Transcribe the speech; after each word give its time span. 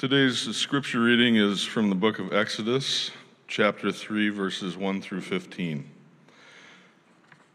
Today's 0.00 0.56
scripture 0.56 1.00
reading 1.00 1.36
is 1.36 1.62
from 1.62 1.90
the 1.90 1.94
book 1.94 2.18
of 2.18 2.32
Exodus, 2.32 3.10
chapter 3.46 3.92
3, 3.92 4.30
verses 4.30 4.74
1 4.74 5.02
through 5.02 5.20
15. 5.20 5.90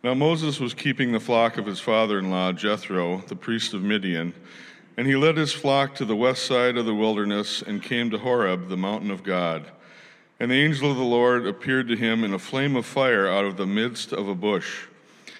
Now 0.04 0.14
Moses 0.14 0.60
was 0.60 0.76
keeping 0.76 1.12
the 1.12 1.20
flock 1.20 1.58
of 1.58 1.66
his 1.66 1.80
father 1.80 2.20
in 2.20 2.30
law, 2.30 2.52
Jethro, 2.52 3.24
the 3.26 3.36
priest 3.36 3.74
of 3.74 3.82
Midian, 3.82 4.36
and 4.96 5.08
he 5.08 5.16
led 5.16 5.38
his 5.38 5.54
flock 5.54 5.96
to 5.96 6.06
the 6.06 6.16
west 6.16 6.46
side 6.46 6.78
of 6.78 6.86
the 6.86 6.94
wilderness 6.94 7.64
and 7.64 7.82
came 7.82 8.12
to 8.12 8.20
Horeb, 8.20 8.70
the 8.70 8.78
mountain 8.78 9.10
of 9.10 9.24
God. 9.24 9.72
And 10.40 10.52
the 10.52 10.64
angel 10.64 10.92
of 10.92 10.98
the 10.98 11.04
Lord 11.04 11.48
appeared 11.48 11.88
to 11.88 11.96
him 11.96 12.24
in 12.24 12.32
a 12.32 12.38
flame 12.38 12.76
of 12.76 12.86
fire 12.86 13.28
out 13.28 13.46
of 13.46 13.58
the 13.58 13.66
midst 13.66 14.14
of 14.14 14.28
a 14.28 14.36
bush. 14.36 14.86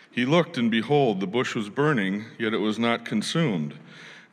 He 0.10 0.26
looked, 0.26 0.58
and 0.58 0.72
behold, 0.72 1.20
the 1.20 1.28
bush 1.28 1.54
was 1.54 1.70
burning, 1.70 2.26
yet 2.40 2.56
it 2.56 2.62
was 2.62 2.80
not 2.80 3.06
consumed. 3.06 3.76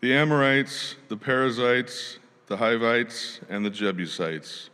the 0.00 0.14
Amorites, 0.14 0.94
the 1.08 1.16
Perizzites, 1.16 2.18
the 2.46 2.56
Hivites, 2.56 3.40
and 3.48 3.64
the 3.64 3.70
Jebusites. 3.70 4.70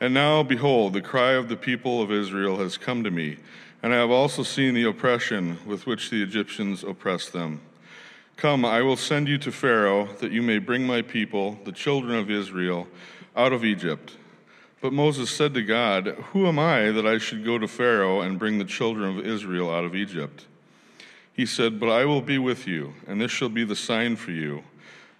And 0.00 0.14
now, 0.14 0.42
behold, 0.42 0.94
the 0.94 1.02
cry 1.02 1.32
of 1.32 1.48
the 1.48 1.56
people 1.56 2.00
of 2.00 2.10
Israel 2.10 2.56
has 2.58 2.78
come 2.78 3.04
to 3.04 3.10
me, 3.10 3.36
and 3.82 3.92
I 3.92 3.98
have 3.98 4.10
also 4.10 4.42
seen 4.42 4.72
the 4.72 4.84
oppression 4.84 5.58
with 5.66 5.86
which 5.86 6.08
the 6.08 6.22
Egyptians 6.22 6.82
oppress 6.82 7.28
them. 7.28 7.60
Come, 8.36 8.64
I 8.64 8.80
will 8.80 8.96
send 8.96 9.28
you 9.28 9.36
to 9.38 9.52
Pharaoh, 9.52 10.06
that 10.20 10.32
you 10.32 10.40
may 10.40 10.58
bring 10.58 10.86
my 10.86 11.02
people, 11.02 11.58
the 11.64 11.72
children 11.72 12.16
of 12.16 12.30
Israel, 12.30 12.88
out 13.36 13.52
of 13.52 13.64
Egypt. 13.64 14.16
But 14.80 14.92
Moses 14.92 15.30
said 15.30 15.52
to 15.54 15.62
God, 15.62 16.06
Who 16.32 16.46
am 16.46 16.58
I 16.58 16.90
that 16.92 17.06
I 17.06 17.18
should 17.18 17.44
go 17.44 17.58
to 17.58 17.68
Pharaoh 17.68 18.20
and 18.20 18.38
bring 18.38 18.58
the 18.58 18.64
children 18.64 19.18
of 19.18 19.26
Israel 19.26 19.70
out 19.70 19.84
of 19.84 19.94
Egypt? 19.94 20.46
He 21.38 21.46
said, 21.46 21.78
But 21.78 21.88
I 21.88 22.04
will 22.04 22.20
be 22.20 22.36
with 22.36 22.66
you, 22.66 22.94
and 23.06 23.20
this 23.20 23.30
shall 23.30 23.48
be 23.48 23.62
the 23.62 23.76
sign 23.76 24.16
for 24.16 24.32
you 24.32 24.64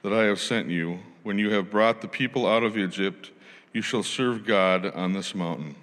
that 0.03 0.13
I 0.13 0.25
have 0.25 0.41
sent 0.41 0.69
you. 0.69 0.99
When 1.23 1.39
you 1.39 1.51
have 1.51 1.71
brought 1.71 2.01
the 2.01 2.09
people 2.09 2.45
out 2.45 2.65
of 2.65 2.77
Egypt, 2.77 3.31
you 3.73 3.83
shall 3.83 4.03
serve 4.03 4.45
God 4.45 4.87
on 4.97 5.13
this 5.13 5.33
mountain. 5.33 5.77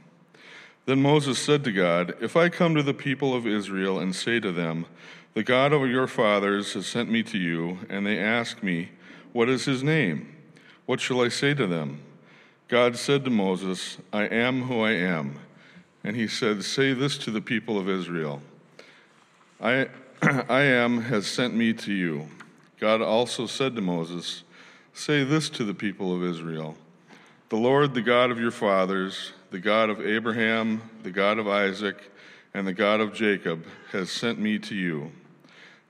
Then 0.87 1.01
Moses 1.01 1.39
said 1.39 1.63
to 1.63 1.71
God, 1.71 2.15
If 2.19 2.35
I 2.35 2.49
come 2.49 2.75
to 2.75 2.83
the 2.83 2.93
people 2.93 3.33
of 3.33 3.47
Israel 3.47 3.97
and 3.97 4.13
say 4.13 4.41
to 4.41 4.51
them, 4.51 4.87
The 5.35 5.43
God 5.43 5.71
of 5.71 5.89
your 5.89 6.05
fathers 6.05 6.73
has 6.73 6.85
sent 6.85 7.09
me 7.09 7.23
to 7.23 7.37
you, 7.37 7.77
and 7.89 8.05
they 8.05 8.19
ask 8.19 8.61
me, 8.61 8.89
What 9.31 9.47
is 9.47 9.63
his 9.63 9.83
name? 9.83 10.35
What 10.85 10.99
shall 10.99 11.21
I 11.21 11.29
say 11.29 11.53
to 11.53 11.65
them? 11.65 12.01
God 12.67 12.97
said 12.97 13.23
to 13.23 13.31
Moses, 13.31 13.99
I 14.11 14.23
am 14.23 14.63
who 14.63 14.81
I 14.81 14.91
am. 14.91 15.39
And 16.03 16.17
he 16.17 16.27
said, 16.27 16.65
Say 16.65 16.91
this 16.91 17.17
to 17.19 17.31
the 17.31 17.39
people 17.39 17.79
of 17.79 17.87
Israel 17.87 18.41
I 19.61 19.87
I 20.21 20.61
am 20.61 21.01
has 21.01 21.27
sent 21.27 21.53
me 21.53 21.73
to 21.73 21.91
you. 21.91 22.27
God 22.79 23.01
also 23.01 23.47
said 23.47 23.75
to 23.75 23.81
Moses, 23.81 24.43
Say 24.93 25.25
this 25.25 25.49
to 25.51 25.65
the 25.65 25.73
people 25.73 26.15
of 26.15 26.23
Israel 26.23 26.77
The 27.49 27.57
Lord, 27.57 27.93
the 27.93 28.01
God 28.01 28.31
of 28.31 28.39
your 28.39 28.51
fathers, 28.51 29.33
the 29.51 29.59
God 29.59 29.89
of 29.89 29.99
Abraham, 29.99 30.81
the 31.03 31.11
God 31.11 31.37
of 31.37 31.49
Isaac, 31.49 32.11
and 32.53 32.65
the 32.65 32.73
God 32.73 33.01
of 33.01 33.13
Jacob, 33.13 33.65
has 33.91 34.09
sent 34.09 34.39
me 34.39 34.57
to 34.59 34.75
you. 34.75 35.11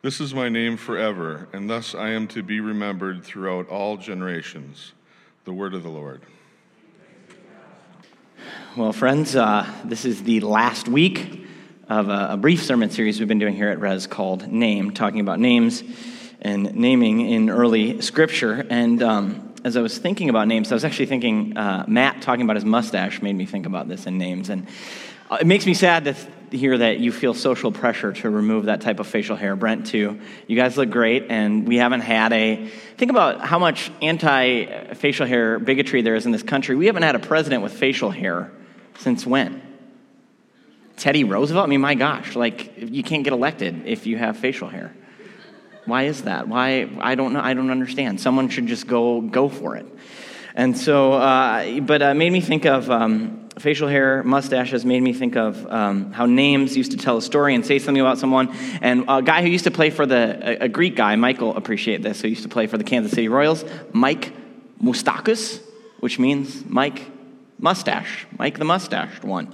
This 0.02 0.20
is 0.20 0.34
my 0.34 0.50
name 0.50 0.76
forever, 0.78 1.48
and 1.54 1.70
thus 1.70 1.94
I 1.94 2.10
am 2.10 2.28
to 2.30 2.42
be 2.42 2.60
remembered 2.60 3.24
throughout 3.24 3.70
all 3.70 3.96
generations. 3.96 4.94
The 5.44 5.54
word 5.54 5.76
of 5.76 5.84
the 5.84 5.90
Lord. 5.90 6.24
Well, 8.76 8.92
friends, 8.92 9.36
uh, 9.36 9.72
this 9.84 10.04
is 10.04 10.24
the 10.24 10.40
last 10.40 10.88
week 10.88 11.45
of 11.88 12.10
a, 12.10 12.30
a, 12.32 12.38
brief 12.38 12.64
sermon 12.64 12.90
series 12.90 13.20
we've 13.20 13.28
been 13.28 13.40
doing 13.40 13.56
here 13.56 13.70
at 13.70 13.80
Res 13.80 14.08
called 14.08 14.48
Name, 14.48 14.92
talking 14.92 15.20
about 15.20 15.40
names 15.40 15.84
and 16.42 16.74
naming 16.76 17.22
in 17.22 17.50
early 17.50 18.02
scripture. 18.02 18.66
And 18.70 19.04
um, 19.04 19.54
as 19.64 19.78
I 19.78 19.82
was 19.82 19.98
thinking 19.98 20.30
about 20.30 20.48
names, 20.48 20.72
I 20.72 20.76
was 20.76 20.84
actually 20.84 21.06
thinking 21.08 21.56
uh, 21.58 21.86
Matt 21.88 22.22
talking 22.22 22.44
about 22.44 22.56
his 22.56 22.66
mustache 22.66 23.22
made 23.22 23.36
me 23.36 23.46
think 23.46 23.68
about 23.68 23.88
this 23.88 24.08
in 24.08 24.18
names. 24.18 24.50
And 24.50 24.68
uh, 25.30 25.38
it 25.42 25.48
makes 25.48 25.66
me 25.68 25.76
sad 25.76 26.06
to 26.06 26.14
th- 26.14 26.28
hear 26.52 26.76
that 26.76 27.00
you 27.00 27.12
feel 27.12 27.36
social 27.36 27.72
pressure 27.72 28.14
to 28.14 28.30
remove 28.32 28.66
that 28.66 28.82
type 28.82 29.00
of 29.00 29.06
facial 29.06 29.36
hair. 29.36 29.56
Brent, 29.56 29.86
too. 29.86 30.20
You 30.48 30.56
guys 30.56 30.78
look 30.78 30.90
great, 30.90 31.28
and 31.30 31.68
we 31.68 31.78
haven't 31.78 32.02
had 32.02 32.34
a. 32.34 32.68
Think 32.98 33.12
about 33.12 33.42
how 33.42 33.60
much 33.60 33.92
anti 34.02 34.94
facial 34.96 35.28
hair 35.28 35.60
bigotry 35.60 36.02
there 36.02 36.16
is 36.16 36.26
in 36.26 36.32
this 36.32 36.44
country. 36.44 36.76
We 36.76 36.88
haven't 36.88 37.04
had 37.04 37.16
a 37.16 37.20
president 37.20 37.62
with 37.62 37.74
facial 37.74 38.10
hair 38.10 38.52
since 38.98 39.26
when? 39.26 39.65
Teddy 40.98 41.24
Roosevelt? 41.24 41.66
I 41.66 41.70
mean, 41.70 41.82
my 41.82 41.96
gosh, 41.96 42.36
like, 42.36 42.74
you 42.78 43.04
can't 43.04 43.24
get 43.24 43.34
elected 43.34 43.86
if 43.86 44.06
you 44.06 44.18
have 44.18 44.38
facial 44.38 44.70
hair. 44.70 44.94
Why 45.86 46.04
is 46.04 46.24
that? 46.24 46.48
Why? 46.48 46.90
I 47.00 47.16
don't 47.16 47.34
know. 47.34 47.42
I 47.42 47.54
don't 47.54 47.70
understand. 47.70 48.20
Someone 48.20 48.50
should 48.50 48.68
just 48.68 48.88
go, 48.88 49.22
go 49.22 49.50
for 49.50 49.76
it. 49.76 49.86
And 50.56 50.78
so, 50.78 51.14
uh, 51.14 51.82
but 51.82 52.02
uh, 52.02 52.14
made 52.14 52.32
me 52.32 52.42
think 52.42 52.66
of 52.66 52.90
um, 52.90 53.50
facial 53.60 53.88
hair, 53.88 54.24
mustaches, 54.24 54.86
made 54.86 55.04
me 55.04 55.14
think 55.14 55.36
of 55.36 55.68
um, 55.68 56.12
how 56.12 56.26
names 56.26 56.76
used 56.76 56.92
to 56.92 56.98
tell 56.98 57.18
a 57.18 57.22
story 57.22 57.54
and 57.56 57.66
say 57.66 57.78
something 57.78 58.02
about 58.02 58.18
someone. 58.18 58.56
And 58.82 59.06
a 59.08 59.22
guy 59.22 59.42
who 59.42 59.50
used 59.50 59.66
to 59.66 59.72
play 59.72 59.90
for 59.90 60.06
the, 60.06 60.64
a, 60.64 60.66
a 60.66 60.70
Greek 60.70 60.96
guy, 60.96 61.16
Michael, 61.18 61.56
appreciate 61.56 62.02
this, 62.02 62.22
who 62.22 62.30
used 62.30 62.44
to 62.44 62.50
play 62.50 62.68
for 62.68 62.78
the 62.78 62.84
Kansas 62.84 63.12
City 63.12 63.28
Royals, 63.28 63.66
Mike 63.92 64.34
Moustakas, 64.82 65.62
which 66.00 66.20
means 66.20 66.66
Mike 66.66 67.02
Mustache, 67.60 68.26
Mike 68.40 68.58
the 68.58 68.66
mustached 68.66 69.24
one 69.24 69.54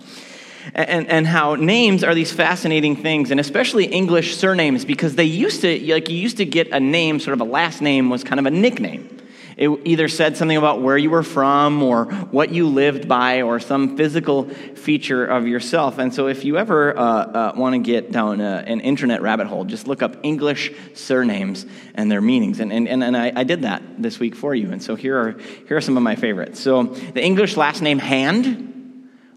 and, 0.74 1.08
and 1.08 1.28
how 1.28 1.56
names 1.56 2.04
are 2.04 2.16
these 2.16 2.32
fascinating 2.32 2.96
things, 2.96 3.32
and 3.32 3.40
especially 3.40 3.86
English 3.86 4.38
surnames, 4.38 4.86
because 4.86 5.16
they 5.16 5.26
used 5.26 5.62
to, 5.62 5.94
like, 5.94 6.10
you 6.10 6.18
used 6.18 6.38
to 6.38 6.46
get 6.46 6.70
a 6.72 6.80
name, 6.80 7.20
sort 7.20 7.34
of 7.34 7.42
a 7.42 7.50
last 7.50 7.82
name 7.82 8.10
was 8.10 8.24
kind 8.24 8.40
of 8.40 8.46
a 8.46 8.52
nickname. 8.52 9.18
It 9.58 9.70
either 9.86 10.08
said 10.08 10.38
something 10.38 10.58
about 10.58 10.82
where 10.82 10.98
you 10.98 11.10
were 11.10 11.24
from 11.24 11.84
or 11.84 12.06
what 12.06 12.52
you 12.52 12.68
lived 12.68 13.08
by 13.08 13.42
or 13.42 13.60
some 13.60 13.96
physical 13.98 14.50
feature 14.50 15.26
of 15.26 15.46
yourself. 15.46 16.00
And 16.00 16.14
so, 16.14 16.28
if 16.28 16.46
you 16.46 16.58
ever 16.58 16.98
uh, 16.98 17.04
uh, 17.04 17.54
want 17.56 17.74
to 17.74 17.80
get 17.80 18.12
down 18.12 18.42
uh, 18.42 18.64
an 18.66 18.80
internet 18.80 19.22
rabbit 19.22 19.48
hole, 19.48 19.66
just 19.66 19.88
look 19.88 20.02
up 20.02 20.18
English 20.24 20.72
surnames 20.96 21.66
and 21.94 22.12
their 22.12 22.22
meanings. 22.22 22.60
And, 22.60 22.72
and, 22.72 22.88
and 22.88 23.16
I, 23.16 23.34
I 23.36 23.44
did 23.44 23.64
that 23.64 23.84
this 24.02 24.20
week 24.20 24.36
for 24.36 24.56
you. 24.56 24.72
And 24.72 24.82
so, 24.82 24.96
here 24.96 25.20
are, 25.20 25.32
here 25.68 25.78
are 25.78 25.82
some 25.82 25.98
of 25.98 26.02
my 26.02 26.16
favorites. 26.16 26.60
So, 26.60 26.84
the 26.84 27.24
English 27.24 27.58
last 27.58 27.82
name 27.82 28.00
Hand 28.00 28.71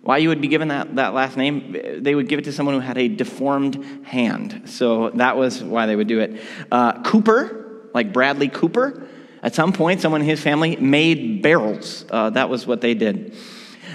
why 0.04 0.18
you 0.18 0.28
would 0.28 0.42
be 0.42 0.48
given 0.48 0.68
that, 0.68 0.96
that 0.96 1.14
last 1.14 1.36
name? 1.38 1.74
They 2.02 2.14
would 2.14 2.28
give 2.28 2.38
it 2.38 2.44
to 2.44 2.52
someone 2.52 2.74
who 2.74 2.80
had 2.80 2.98
a 2.98 3.08
deformed 3.08 4.04
hand. 4.04 4.64
So 4.66 5.08
that 5.10 5.38
was 5.38 5.62
why 5.62 5.86
they 5.86 5.96
would 5.96 6.08
do 6.08 6.20
it. 6.20 6.42
Uh, 6.70 7.02
Cooper, 7.02 7.88
like 7.94 8.12
Bradley 8.12 8.48
Cooper, 8.48 9.08
at 9.42 9.54
some 9.54 9.72
point, 9.72 10.02
someone 10.02 10.20
in 10.20 10.26
his 10.26 10.42
family 10.42 10.76
made 10.76 11.40
barrels. 11.40 12.04
Uh, 12.10 12.28
that 12.30 12.50
was 12.50 12.66
what 12.66 12.82
they 12.82 12.92
did. 12.92 13.34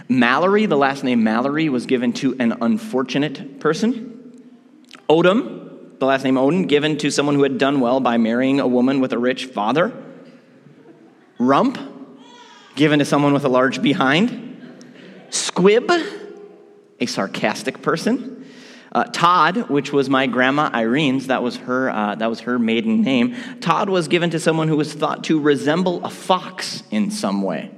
Mallory, 0.08 0.66
the 0.66 0.78
last 0.78 1.04
name 1.04 1.24
Mallory, 1.24 1.70
was 1.70 1.86
given 1.86 2.12
to 2.14 2.36
an 2.40 2.58
unfortunate 2.60 3.60
person. 3.60 4.42
Odom, 5.08 6.00
the 6.00 6.06
last 6.08 6.24
name 6.24 6.40
Odin, 6.40 6.64
given 6.64 6.98
to 6.98 7.12
someone 7.12 7.36
who 7.36 7.44
had 7.44 7.60
done 7.60 7.82
well 7.82 8.00
by 8.00 8.18
marrying 8.18 8.60
a 8.60 8.68
woman 8.68 9.00
with 9.00 9.14
a 9.14 9.20
rich 9.20 9.46
father. 9.46 9.94
Rump, 11.38 11.78
given 12.76 12.98
to 12.98 13.06
someone 13.06 13.34
with 13.34 13.46
a 13.46 13.50
large 13.50 13.84
behind. 13.84 14.49
Squib, 15.30 15.92
a 17.00 17.06
sarcastic 17.06 17.82
person. 17.82 18.46
Uh, 18.92 19.04
Todd, 19.04 19.70
which 19.70 19.94
was 19.94 20.10
my 20.10 20.26
grandma 20.26 20.70
Irene's, 20.74 21.28
that 21.28 21.44
was 21.44 21.58
her. 21.58 21.90
Uh, 21.90 22.16
that 22.16 22.28
was 22.28 22.42
her 22.42 22.58
maiden 22.58 23.02
name. 23.04 23.36
Todd 23.62 23.90
was 23.90 24.08
given 24.08 24.32
to 24.32 24.40
someone 24.40 24.68
who 24.68 24.78
was 24.78 24.94
thought 24.94 25.26
to 25.26 25.40
resemble 25.40 26.04
a 26.04 26.10
fox 26.10 26.82
in 26.90 27.12
some 27.12 27.44
way. 27.44 27.72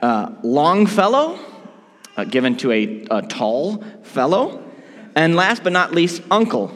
Uh, 0.00 0.32
Longfellow, 0.42 1.38
uh, 2.16 2.24
given 2.24 2.56
to 2.58 2.70
a, 2.72 3.06
a, 3.10 3.22
tall 3.22 3.84
fellow. 4.02 4.62
And 5.14 5.36
last 5.36 5.62
but 5.62 5.72
not 5.72 5.92
least, 5.92 6.22
uncle, 6.30 6.72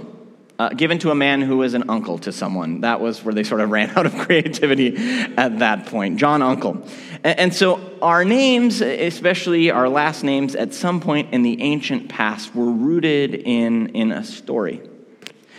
uh, 0.58 0.70
given 0.70 0.98
to 1.00 1.10
a 1.10 1.14
man 1.14 1.42
who 1.42 1.58
was 1.58 1.74
an 1.74 1.88
uncle 1.88 2.18
to 2.18 2.32
someone. 2.32 2.82
That 2.82 3.00
was 3.00 3.22
where 3.24 3.34
they 3.34 3.44
sort 3.44 3.60
of 3.60 3.70
ran 3.72 3.90
out 3.90 4.06
of 4.06 4.14
creativity 4.16 4.96
at 5.36 5.58
that 5.60 5.86
point. 5.86 6.18
John 6.18 6.42
Uncle. 6.42 6.86
And, 7.26 7.52
so 7.52 7.80
our 8.02 8.24
names, 8.24 8.80
especially 8.80 9.72
our 9.72 9.88
last 9.88 10.22
names, 10.22 10.54
at 10.54 10.72
some 10.72 11.00
point 11.00 11.34
in 11.34 11.42
the 11.42 11.60
ancient 11.60 12.08
past 12.08 12.54
were 12.54 12.70
rooted 12.70 13.34
in, 13.34 13.88
in 13.96 14.12
a 14.12 14.22
story. 14.22 14.80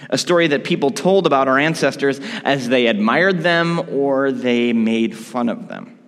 A 0.09 0.17
story 0.17 0.47
that 0.47 0.63
people 0.63 0.91
told 0.91 1.27
about 1.27 1.49
our 1.49 1.59
ancestors 1.59 2.21
as 2.45 2.69
they 2.69 2.87
admired 2.87 3.39
them 3.39 3.89
or 3.89 4.31
they 4.31 4.71
made 4.71 5.17
fun 5.17 5.49
of 5.49 5.67
them. 5.67 5.99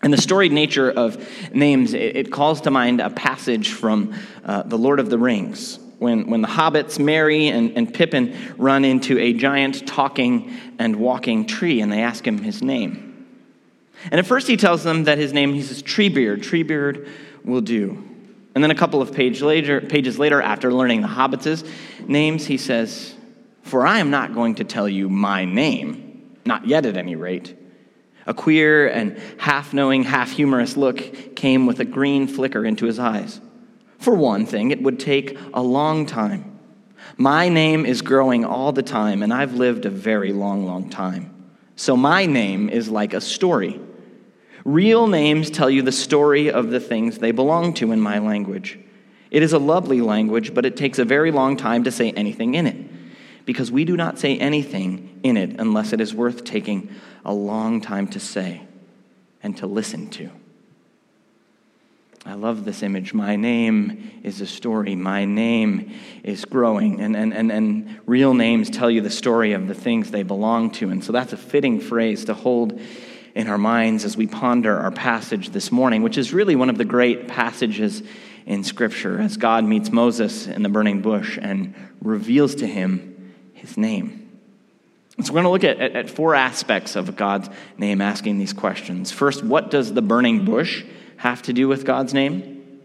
And 0.00 0.12
the 0.12 0.22
storied 0.22 0.52
nature 0.52 0.88
of 0.88 1.28
names, 1.52 1.92
it, 1.92 2.16
it 2.16 2.30
calls 2.30 2.60
to 2.60 2.70
mind 2.70 3.00
a 3.00 3.10
passage 3.10 3.72
from 3.72 4.14
uh, 4.44 4.62
The 4.62 4.78
Lord 4.78 5.00
of 5.00 5.10
the 5.10 5.18
Rings, 5.18 5.80
when, 5.98 6.30
when 6.30 6.40
the 6.40 6.46
hobbits, 6.46 7.00
Merry 7.00 7.48
and, 7.48 7.76
and 7.76 7.92
Pippin, 7.92 8.54
run 8.58 8.84
into 8.84 9.18
a 9.18 9.32
giant 9.32 9.88
talking 9.88 10.56
and 10.78 10.94
walking 10.94 11.46
tree, 11.46 11.80
and 11.80 11.90
they 11.90 12.02
ask 12.02 12.24
him 12.24 12.38
his 12.38 12.62
name. 12.62 13.11
And 14.10 14.14
at 14.14 14.26
first 14.26 14.48
he 14.48 14.56
tells 14.56 14.82
them 14.82 15.04
that 15.04 15.18
his 15.18 15.32
name, 15.32 15.54
he 15.54 15.62
says, 15.62 15.82
Treebeard, 15.82 16.38
Treebeard 16.38 17.08
will 17.44 17.60
do. 17.60 18.08
And 18.54 18.62
then 18.62 18.70
a 18.70 18.74
couple 18.74 19.00
of 19.00 19.12
page 19.12 19.40
later, 19.40 19.80
pages 19.80 20.18
later, 20.18 20.42
after 20.42 20.72
learning 20.72 21.02
the 21.02 21.08
hobbits' 21.08 21.66
names, 22.06 22.46
he 22.46 22.58
says, 22.58 23.14
For 23.62 23.86
I 23.86 23.98
am 23.98 24.10
not 24.10 24.34
going 24.34 24.56
to 24.56 24.64
tell 24.64 24.88
you 24.88 25.08
my 25.08 25.44
name, 25.44 26.36
not 26.44 26.66
yet 26.66 26.84
at 26.84 26.96
any 26.96 27.16
rate. 27.16 27.56
A 28.26 28.34
queer 28.34 28.88
and 28.88 29.18
half 29.38 29.72
knowing, 29.72 30.04
half 30.04 30.30
humorous 30.30 30.76
look 30.76 31.34
came 31.34 31.66
with 31.66 31.80
a 31.80 31.84
green 31.84 32.28
flicker 32.28 32.64
into 32.64 32.86
his 32.86 32.98
eyes. 32.98 33.40
For 33.98 34.14
one 34.14 34.46
thing, 34.46 34.70
it 34.70 34.82
would 34.82 35.00
take 35.00 35.38
a 35.54 35.62
long 35.62 36.06
time. 36.06 36.58
My 37.16 37.48
name 37.48 37.86
is 37.86 38.02
growing 38.02 38.44
all 38.44 38.72
the 38.72 38.82
time, 38.82 39.22
and 39.22 39.32
I've 39.32 39.54
lived 39.54 39.86
a 39.86 39.90
very 39.90 40.32
long, 40.32 40.66
long 40.66 40.88
time. 40.88 41.52
So 41.76 41.96
my 41.96 42.26
name 42.26 42.68
is 42.68 42.88
like 42.88 43.14
a 43.14 43.20
story. 43.20 43.80
Real 44.64 45.06
names 45.06 45.50
tell 45.50 45.68
you 45.68 45.82
the 45.82 45.92
story 45.92 46.50
of 46.50 46.70
the 46.70 46.80
things 46.80 47.18
they 47.18 47.32
belong 47.32 47.74
to 47.74 47.92
in 47.92 48.00
my 48.00 48.18
language. 48.18 48.78
It 49.30 49.42
is 49.42 49.52
a 49.52 49.58
lovely 49.58 50.00
language, 50.00 50.54
but 50.54 50.66
it 50.66 50.76
takes 50.76 50.98
a 50.98 51.04
very 51.04 51.30
long 51.30 51.56
time 51.56 51.84
to 51.84 51.90
say 51.90 52.12
anything 52.12 52.54
in 52.54 52.66
it, 52.66 52.76
because 53.46 53.72
we 53.72 53.84
do 53.84 53.96
not 53.96 54.18
say 54.18 54.36
anything 54.36 55.20
in 55.22 55.36
it 55.36 55.58
unless 55.58 55.92
it 55.92 56.00
is 56.00 56.14
worth 56.14 56.44
taking 56.44 56.90
a 57.24 57.32
long 57.32 57.80
time 57.80 58.06
to 58.08 58.20
say 58.20 58.62
and 59.42 59.56
to 59.56 59.66
listen 59.66 60.10
to. 60.10 60.30
I 62.24 62.34
love 62.34 62.64
this 62.64 62.84
image. 62.84 63.12
My 63.12 63.34
name 63.34 64.20
is 64.22 64.40
a 64.40 64.46
story. 64.46 64.94
My 64.94 65.24
name 65.24 65.92
is 66.22 66.44
growing. 66.44 67.00
And, 67.00 67.16
and, 67.16 67.34
and, 67.34 67.50
and 67.50 68.00
real 68.06 68.32
names 68.32 68.70
tell 68.70 68.88
you 68.88 69.00
the 69.00 69.10
story 69.10 69.54
of 69.54 69.66
the 69.66 69.74
things 69.74 70.12
they 70.12 70.22
belong 70.22 70.70
to. 70.72 70.90
And 70.90 71.02
so 71.02 71.10
that's 71.10 71.32
a 71.32 71.36
fitting 71.36 71.80
phrase 71.80 72.26
to 72.26 72.34
hold 72.34 72.80
in 73.34 73.48
our 73.48 73.58
minds 73.58 74.04
as 74.04 74.16
we 74.16 74.26
ponder 74.26 74.78
our 74.78 74.90
passage 74.90 75.50
this 75.50 75.72
morning, 75.72 76.02
which 76.02 76.18
is 76.18 76.32
really 76.32 76.56
one 76.56 76.70
of 76.70 76.78
the 76.78 76.84
great 76.84 77.28
passages 77.28 78.02
in 78.46 78.64
Scripture 78.64 79.20
as 79.20 79.36
God 79.36 79.64
meets 79.64 79.90
Moses 79.90 80.46
in 80.46 80.62
the 80.62 80.68
burning 80.68 81.00
bush 81.00 81.38
and 81.40 81.74
reveals 82.00 82.56
to 82.56 82.66
him 82.66 83.34
his 83.54 83.76
name. 83.76 84.18
So, 85.22 85.32
we're 85.32 85.42
going 85.42 85.44
to 85.44 85.50
look 85.50 85.64
at, 85.64 85.80
at, 85.80 85.96
at, 85.96 86.10
four 86.10 86.34
aspects 86.34 86.96
of 86.96 87.14
God's 87.16 87.48
name 87.76 88.00
asking 88.00 88.38
these 88.38 88.52
questions. 88.52 89.12
First, 89.12 89.44
what 89.44 89.70
does 89.70 89.92
the 89.92 90.02
burning 90.02 90.44
bush 90.44 90.84
have 91.18 91.42
to 91.42 91.52
do 91.52 91.68
with 91.68 91.84
God's 91.84 92.14
name? 92.14 92.80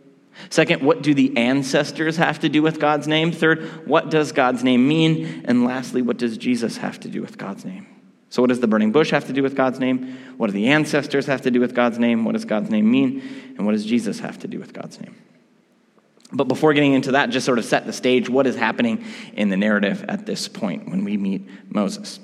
Second, 0.50 0.84
what 0.84 1.02
do 1.02 1.14
the 1.14 1.36
ancestors 1.38 2.18
have 2.18 2.40
to 2.42 2.50
do 2.50 2.62
with 2.62 2.80
God's 2.80 3.08
name? 3.08 3.32
Third, 3.32 3.88
what 3.88 4.12
does 4.12 4.34
God's 4.34 4.64
name 4.64 4.88
mean? 4.88 5.44
And 5.46 5.66
lastly, 5.66 6.02
what 6.02 6.18
does 6.18 6.38
Jesus 6.38 6.78
have 6.78 7.00
to 7.02 7.08
do 7.08 7.22
with 7.22 7.38
God's 7.38 7.66
name? 7.66 7.88
So, 8.30 8.42
what 8.42 8.50
does 8.50 8.60
the 8.60 8.68
burning 8.68 8.92
bush 8.92 9.12
have 9.12 9.28
to 9.28 9.34
do 9.34 9.42
with 9.42 9.56
God's 9.56 9.80
name? 9.80 10.18
What 10.38 10.48
do 10.48 10.54
the 10.54 10.68
ancestors 10.68 11.26
have 11.28 11.42
to 11.44 11.52
do 11.52 11.60
with 11.60 11.74
God's 11.74 11.98
name? 11.98 12.26
What 12.26 12.34
does 12.34 12.46
God's 12.46 12.70
name 12.70 12.90
mean? 12.92 13.22
And 13.58 13.66
what 13.66 13.72
does 13.72 13.86
Jesus 13.86 14.20
have 14.20 14.40
to 14.40 14.48
do 14.48 14.60
with 14.60 14.74
God's 14.74 15.00
name? 15.00 15.16
But 16.34 16.46
before 16.46 16.74
getting 16.74 16.94
into 16.94 17.14
that, 17.14 17.30
just 17.30 17.46
sort 17.46 17.58
of 17.58 17.64
set 17.64 17.86
the 17.86 17.94
stage 17.94 18.30
what 18.30 18.46
is 18.48 18.56
happening 18.56 19.06
in 19.34 19.50
the 19.50 19.56
narrative 19.56 20.04
at 20.10 20.26
this 20.26 20.50
point 20.50 20.90
when 20.90 21.06
we 21.06 21.16
meet 21.16 21.48
Moses. 21.70 22.20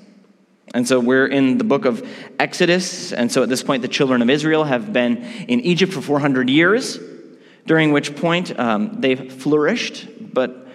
And 0.74 0.86
so 0.86 1.00
we're 1.00 1.26
in 1.26 1.56
the 1.56 1.64
book 1.64 1.86
of 1.86 2.06
Exodus. 2.38 3.12
And 3.12 3.32
so 3.32 3.42
at 3.42 3.48
this 3.48 3.62
point, 3.62 3.80
the 3.80 3.88
children 3.88 4.20
of 4.20 4.28
Israel 4.28 4.64
have 4.64 4.92
been 4.92 5.18
in 5.18 5.60
Egypt 5.60 5.92
for 5.92 6.02
400 6.02 6.50
years, 6.50 6.98
during 7.64 7.92
which 7.92 8.14
point 8.16 8.58
um, 8.58 9.00
they've 9.00 9.32
flourished, 9.32 10.06
but 10.20 10.68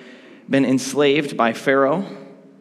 been 0.50 0.66
enslaved 0.66 1.38
by 1.38 1.54
Pharaoh. 1.54 2.06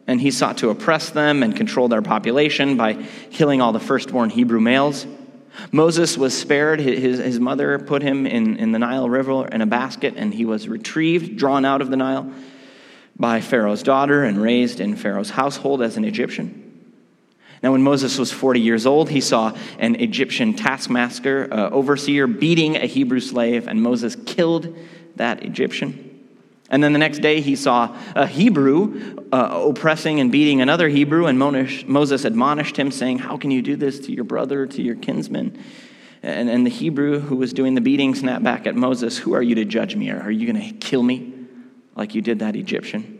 And 0.09 0.19
he 0.19 0.31
sought 0.31 0.57
to 0.57 0.71
oppress 0.71 1.11
them 1.11 1.43
and 1.43 1.55
control 1.55 1.87
their 1.87 2.01
population 2.01 2.77
by 2.77 2.95
killing 3.29 3.61
all 3.61 3.71
the 3.71 3.79
firstborn 3.79 4.31
Hebrew 4.31 4.59
males. 4.59 5.05
Moses 5.71 6.17
was 6.17 6.35
spared. 6.35 6.79
His, 6.79 7.19
his 7.19 7.39
mother 7.39 7.77
put 7.77 8.01
him 8.01 8.25
in, 8.25 8.57
in 8.57 8.71
the 8.71 8.79
Nile 8.79 9.07
River 9.07 9.47
in 9.47 9.61
a 9.61 9.67
basket, 9.67 10.15
and 10.17 10.33
he 10.33 10.45
was 10.45 10.67
retrieved, 10.67 11.37
drawn 11.37 11.63
out 11.63 11.79
of 11.79 11.91
the 11.91 11.95
Nile 11.95 12.27
by 13.17 13.39
Pharaoh's 13.39 13.83
daughter, 13.83 14.23
and 14.23 14.41
raised 14.41 14.79
in 14.79 14.95
Pharaoh's 14.95 15.29
household 15.29 15.83
as 15.83 15.95
an 15.95 16.05
Egyptian. 16.05 16.65
Now, 17.61 17.73
when 17.73 17.83
Moses 17.83 18.17
was 18.17 18.31
40 18.31 18.61
years 18.61 18.87
old, 18.87 19.11
he 19.11 19.21
saw 19.21 19.55
an 19.77 19.93
Egyptian 19.93 20.55
taskmaster, 20.55 21.53
uh, 21.53 21.69
overseer, 21.69 22.25
beating 22.25 22.77
a 22.77 22.87
Hebrew 22.87 23.19
slave, 23.19 23.67
and 23.67 23.79
Moses 23.79 24.15
killed 24.25 24.75
that 25.17 25.43
Egyptian. 25.43 26.08
And 26.71 26.83
then 26.83 26.93
the 26.93 26.99
next 26.99 27.19
day, 27.19 27.41
he 27.41 27.55
saw 27.55 27.97
a 28.15 28.27
Hebrew 28.27 29.25
uh, 29.31 29.65
oppressing 29.69 30.19
and 30.19 30.31
beating 30.31 30.61
another 30.61 30.87
Hebrew, 30.87 31.25
and 31.25 31.39
Moses 31.39 32.25
admonished 32.25 32.77
him, 32.77 32.91
saying, 32.91 33.19
How 33.19 33.37
can 33.37 33.49
you 33.49 33.61
do 33.61 33.75
this 33.75 33.99
to 34.01 34.11
your 34.11 34.23
brother, 34.23 34.67
to 34.67 34.81
your 34.81 34.95
kinsman? 34.95 35.57
And, 36.21 36.49
and 36.49 36.65
the 36.65 36.69
Hebrew 36.69 37.19
who 37.19 37.37
was 37.37 37.53
doing 37.53 37.73
the 37.73 37.81
beating 37.81 38.13
snapped 38.13 38.43
back 38.43 38.67
at 38.67 38.75
Moses, 38.75 39.17
Who 39.17 39.33
are 39.33 39.41
you 39.41 39.55
to 39.55 39.65
judge 39.65 39.95
me? 39.95 40.11
Are 40.11 40.29
you 40.29 40.51
going 40.51 40.69
to 40.69 40.75
kill 40.77 41.01
me 41.01 41.33
like 41.95 42.13
you 42.13 42.21
did 42.21 42.39
that 42.39 42.55
Egyptian? 42.55 43.19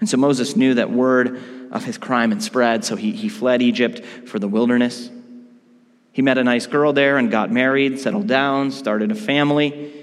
And 0.00 0.08
so 0.08 0.16
Moses 0.18 0.54
knew 0.54 0.74
that 0.74 0.90
word 0.90 1.40
of 1.72 1.84
his 1.84 1.96
crime 1.96 2.32
and 2.32 2.42
spread, 2.42 2.84
so 2.84 2.96
he, 2.96 3.12
he 3.12 3.28
fled 3.28 3.62
Egypt 3.62 4.04
for 4.28 4.38
the 4.38 4.48
wilderness. 4.48 5.10
He 6.12 6.22
met 6.22 6.36
a 6.36 6.44
nice 6.44 6.66
girl 6.66 6.92
there 6.92 7.16
and 7.16 7.30
got 7.30 7.50
married, 7.50 7.98
settled 7.98 8.26
down, 8.26 8.70
started 8.72 9.10
a 9.10 9.14
family. 9.14 9.97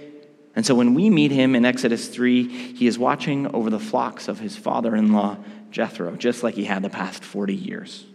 And 0.56 0.66
so 0.66 0.74
when 0.74 0.94
we 0.94 1.10
meet 1.10 1.32
him 1.32 1.56
in 1.56 1.66
Exodus 1.66 2.08
3, 2.08 2.74
he 2.74 2.88
is 2.88 2.98
watching 2.98 3.54
over 3.54 3.70
the 3.70 3.80
flocks 3.80 4.28
of 4.28 4.40
his 4.40 4.56
father 4.56 4.96
in 4.96 5.12
law, 5.12 5.38
Jethro, 5.70 6.16
just 6.16 6.44
like 6.44 6.56
he 6.56 6.64
had 6.64 6.82
the 6.82 6.90
past 6.90 7.24
40 7.24 7.54
years. 7.54 8.06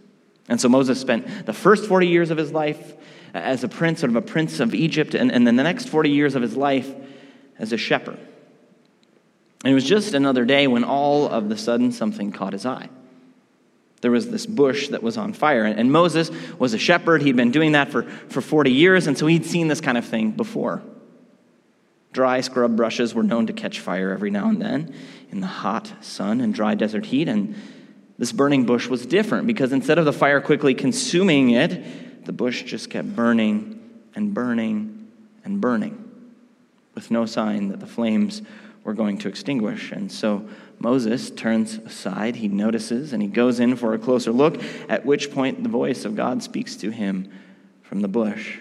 And 0.49 0.59
so 0.59 0.67
Moses 0.67 0.99
spent 0.99 1.45
the 1.45 1.53
first 1.53 1.85
40 1.85 2.07
years 2.07 2.31
of 2.31 2.37
his 2.37 2.51
life 2.51 2.95
as 3.33 3.63
a 3.63 3.67
prince, 3.67 3.99
sort 3.99 4.09
of 4.09 4.15
a 4.15 4.21
prince 4.21 4.59
of 4.59 4.73
Egypt, 4.73 5.13
and, 5.13 5.31
and 5.31 5.45
then 5.45 5.55
the 5.55 5.63
next 5.63 5.87
40 5.87 6.09
years 6.09 6.35
of 6.35 6.41
his 6.41 6.57
life 6.57 6.91
as 7.59 7.71
a 7.71 7.77
shepherd. 7.77 8.19
And 9.63 9.71
it 9.71 9.75
was 9.75 9.85
just 9.85 10.15
another 10.15 10.43
day 10.43 10.65
when 10.65 10.83
all 10.83 11.29
of 11.29 11.47
the 11.47 11.57
sudden 11.57 11.91
something 11.91 12.31
caught 12.31 12.53
his 12.53 12.65
eye 12.65 12.89
there 14.01 14.11
was 14.11 14.29
this 14.29 14.45
bush 14.45 14.89
that 14.89 15.01
was 15.01 15.15
on 15.15 15.33
fire. 15.33 15.63
And 15.63 15.91
Moses 15.91 16.31
was 16.57 16.73
a 16.73 16.77
shepherd. 16.77 17.21
He'd 17.21 17.35
been 17.35 17.51
doing 17.51 17.73
that 17.73 17.89
for, 17.89 18.03
for 18.03 18.41
40 18.41 18.71
years, 18.71 19.07
and 19.07 19.17
so 19.17 19.27
he'd 19.27 19.45
seen 19.45 19.67
this 19.67 19.79
kind 19.79 19.97
of 19.97 20.05
thing 20.05 20.31
before. 20.31 20.81
Dry 22.11 22.41
scrub 22.41 22.75
brushes 22.75 23.13
were 23.13 23.23
known 23.23 23.47
to 23.47 23.53
catch 23.53 23.79
fire 23.79 24.11
every 24.11 24.31
now 24.31 24.49
and 24.49 24.61
then 24.61 24.93
in 25.29 25.39
the 25.39 25.47
hot 25.47 25.93
sun 26.01 26.41
and 26.41 26.53
dry 26.53 26.75
desert 26.75 27.05
heat. 27.05 27.27
And 27.27 27.55
this 28.17 28.31
burning 28.31 28.65
bush 28.65 28.87
was 28.87 29.05
different 29.05 29.47
because 29.47 29.71
instead 29.71 29.97
of 29.97 30.05
the 30.05 30.13
fire 30.13 30.41
quickly 30.41 30.73
consuming 30.73 31.51
it, 31.51 32.25
the 32.25 32.33
bush 32.33 32.63
just 32.63 32.89
kept 32.89 33.15
burning 33.15 33.79
and 34.13 34.33
burning 34.33 35.09
and 35.43 35.61
burning 35.61 36.09
with 36.93 37.09
no 37.11 37.25
sign 37.25 37.69
that 37.69 37.79
the 37.79 37.87
flames 37.87 38.41
were 38.83 38.93
going 38.93 39.17
to 39.19 39.29
extinguish. 39.29 39.91
And 39.91 40.11
so 40.11 40.47
Moses 40.79 41.29
turns 41.29 41.77
aside, 41.77 42.37
he 42.37 42.47
notices, 42.47 43.13
and 43.13 43.21
he 43.21 43.27
goes 43.27 43.59
in 43.59 43.75
for 43.75 43.93
a 43.93 43.99
closer 43.99 44.31
look, 44.31 44.61
at 44.89 45.05
which 45.05 45.31
point 45.31 45.63
the 45.63 45.69
voice 45.69 46.03
of 46.03 46.15
God 46.15 46.43
speaks 46.43 46.75
to 46.77 46.89
him 46.89 47.31
from 47.83 48.01
the 48.01 48.07
bush 48.07 48.59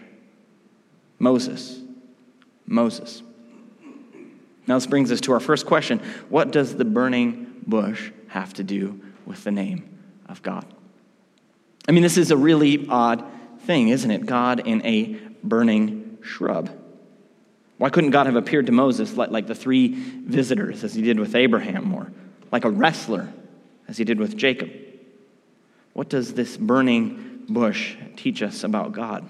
Moses, 1.19 1.81
Moses. 2.67 3.23
Now, 4.71 4.77
this 4.77 4.87
brings 4.87 5.11
us 5.11 5.21
to 5.23 5.33
our 5.33 5.41
first 5.41 5.67
question 5.67 5.99
What 6.29 6.53
does 6.53 6.77
the 6.77 6.85
burning 6.85 7.63
bush 7.67 8.13
have 8.29 8.55
to 8.55 8.63
do 8.63 9.01
with 9.27 9.43
the 9.43 9.51
name 9.51 9.99
of 10.29 10.43
God? 10.43 10.65
I 11.89 11.91
mean, 11.91 12.05
this 12.05 12.17
is 12.17 12.31
a 12.31 12.37
really 12.37 12.87
odd 12.89 13.25
thing, 13.63 13.89
isn't 13.89 14.09
it? 14.09 14.27
God 14.27 14.65
in 14.65 14.87
a 14.87 15.19
burning 15.43 16.19
shrub. 16.23 16.71
Why 17.79 17.91
couldn't 17.91 18.13
God 18.13 18.27
have 18.27 18.37
appeared 18.37 18.67
to 18.67 18.73
Moses 18.73 19.17
like, 19.17 19.49
the 19.49 19.57
three 19.57 19.89
visitors, 19.89 20.85
as 20.85 20.95
he 20.95 21.03
did 21.03 21.19
with 21.19 21.35
Abraham, 21.35 21.93
or 21.93 22.13
like 22.53 22.65
a 22.65 22.71
wrestler, 22.71 23.29
as 23.89 23.97
he 23.97 24.05
did 24.05 24.21
with 24.21 24.37
Jacob? 24.37 24.71
What 25.95 26.09
does 26.09 26.35
this 26.35 26.57
burning 26.57 27.43
bush 27.49 27.97
teach 28.15 28.41
us 28.41 28.63
about 28.63 28.93
God? 28.93 29.29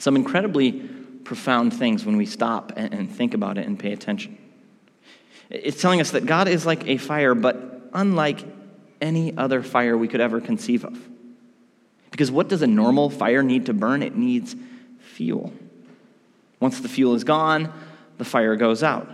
Some 0.00 0.16
incredibly 0.16 0.90
profound 1.24 1.74
things 1.74 2.04
when 2.04 2.16
we 2.16 2.26
stop 2.26 2.72
and, 2.76 3.10
think 3.10 3.34
about 3.34 3.58
it 3.58 3.66
and 3.66 3.78
pay 3.78 3.92
attention. 3.92 4.38
It's 5.48 5.80
telling 5.80 6.00
us 6.00 6.12
that 6.12 6.26
God 6.26 6.48
is 6.48 6.64
like 6.64 6.86
a 6.86 6.96
fire, 6.96 7.34
but 7.34 7.88
unlike 7.92 8.44
any 9.00 9.36
other 9.36 9.62
fire 9.62 9.96
we 9.96 10.08
could 10.08 10.20
ever 10.20 10.40
conceive 10.40 10.84
of. 10.84 10.98
Because 12.10 12.30
what 12.30 12.48
does 12.48 12.62
a 12.62 12.66
normal 12.66 13.10
fire 13.10 13.42
need 13.42 13.66
to 13.66 13.72
burn? 13.72 14.02
It 14.02 14.16
needs 14.16 14.54
fuel. 15.00 15.52
Once 16.58 16.80
the 16.80 16.88
fuel 16.88 17.14
is 17.14 17.24
gone, 17.24 17.72
the 18.18 18.24
fire 18.24 18.56
goes 18.56 18.82
out. 18.82 19.08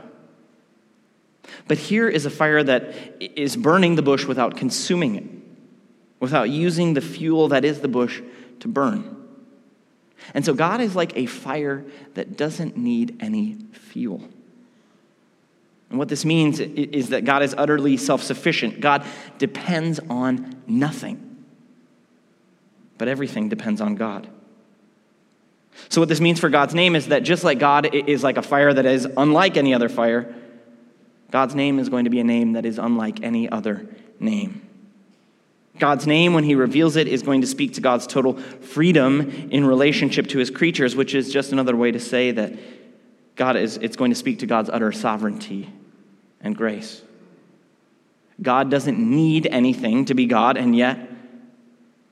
But 1.68 1.78
here 1.78 2.08
is 2.08 2.26
a 2.26 2.30
fire 2.30 2.62
that 2.62 2.94
is 3.20 3.56
burning 3.56 3.94
the 3.94 4.02
bush 4.02 4.24
without 4.24 4.56
consuming 4.56 5.14
it, 5.14 5.24
without 6.20 6.50
using 6.50 6.94
the 6.94 7.00
fuel 7.00 7.48
that 7.48 7.64
is 7.64 7.80
the 7.80 7.88
bush 7.88 8.20
to 8.60 8.68
burn. 8.68 9.15
And 10.34 10.44
so 10.44 10.54
God 10.54 10.80
is 10.80 10.96
like 10.96 11.16
a 11.16 11.26
fire 11.26 11.84
that 12.14 12.36
doesn't 12.36 12.76
need 12.76 13.16
any 13.20 13.56
fuel. 13.72 14.22
And 15.90 15.98
what 15.98 16.08
this 16.08 16.24
means 16.24 16.58
is 16.58 17.10
that 17.10 17.24
God 17.24 17.42
is 17.42 17.54
utterly 17.56 17.96
self 17.96 18.22
sufficient. 18.22 18.80
God 18.80 19.04
depends 19.38 20.00
on 20.10 20.56
nothing, 20.66 21.44
but 22.98 23.08
everything 23.08 23.48
depends 23.48 23.80
on 23.80 23.94
God. 23.94 24.28
So, 25.88 26.00
what 26.00 26.08
this 26.08 26.20
means 26.20 26.40
for 26.40 26.48
God's 26.48 26.74
name 26.74 26.96
is 26.96 27.08
that 27.08 27.22
just 27.22 27.44
like 27.44 27.58
God 27.58 27.94
is 27.94 28.24
like 28.24 28.36
a 28.36 28.42
fire 28.42 28.72
that 28.72 28.86
is 28.86 29.06
unlike 29.16 29.56
any 29.56 29.74
other 29.74 29.88
fire, 29.88 30.34
God's 31.30 31.54
name 31.54 31.78
is 31.78 31.88
going 31.88 32.04
to 32.04 32.10
be 32.10 32.18
a 32.18 32.24
name 32.24 32.54
that 32.54 32.66
is 32.66 32.78
unlike 32.78 33.22
any 33.22 33.48
other 33.48 33.86
name. 34.18 34.65
God's 35.78 36.06
name, 36.06 36.32
when 36.32 36.44
he 36.44 36.54
reveals 36.54 36.96
it, 36.96 37.08
is 37.08 37.22
going 37.22 37.42
to 37.42 37.46
speak 37.46 37.74
to 37.74 37.80
God's 37.80 38.06
total 38.06 38.34
freedom 38.36 39.20
in 39.50 39.64
relationship 39.64 40.28
to 40.28 40.38
his 40.38 40.50
creatures, 40.50 40.96
which 40.96 41.14
is 41.14 41.32
just 41.32 41.52
another 41.52 41.76
way 41.76 41.92
to 41.92 42.00
say 42.00 42.30
that 42.30 42.54
God 43.34 43.56
is, 43.56 43.76
it's 43.76 43.96
going 43.96 44.10
to 44.10 44.14
speak 44.14 44.38
to 44.38 44.46
God's 44.46 44.70
utter 44.70 44.92
sovereignty 44.92 45.70
and 46.40 46.56
grace. 46.56 47.02
God 48.40 48.70
doesn't 48.70 48.98
need 48.98 49.46
anything 49.46 50.06
to 50.06 50.14
be 50.14 50.26
God, 50.26 50.56
and 50.56 50.76
yet 50.76 51.10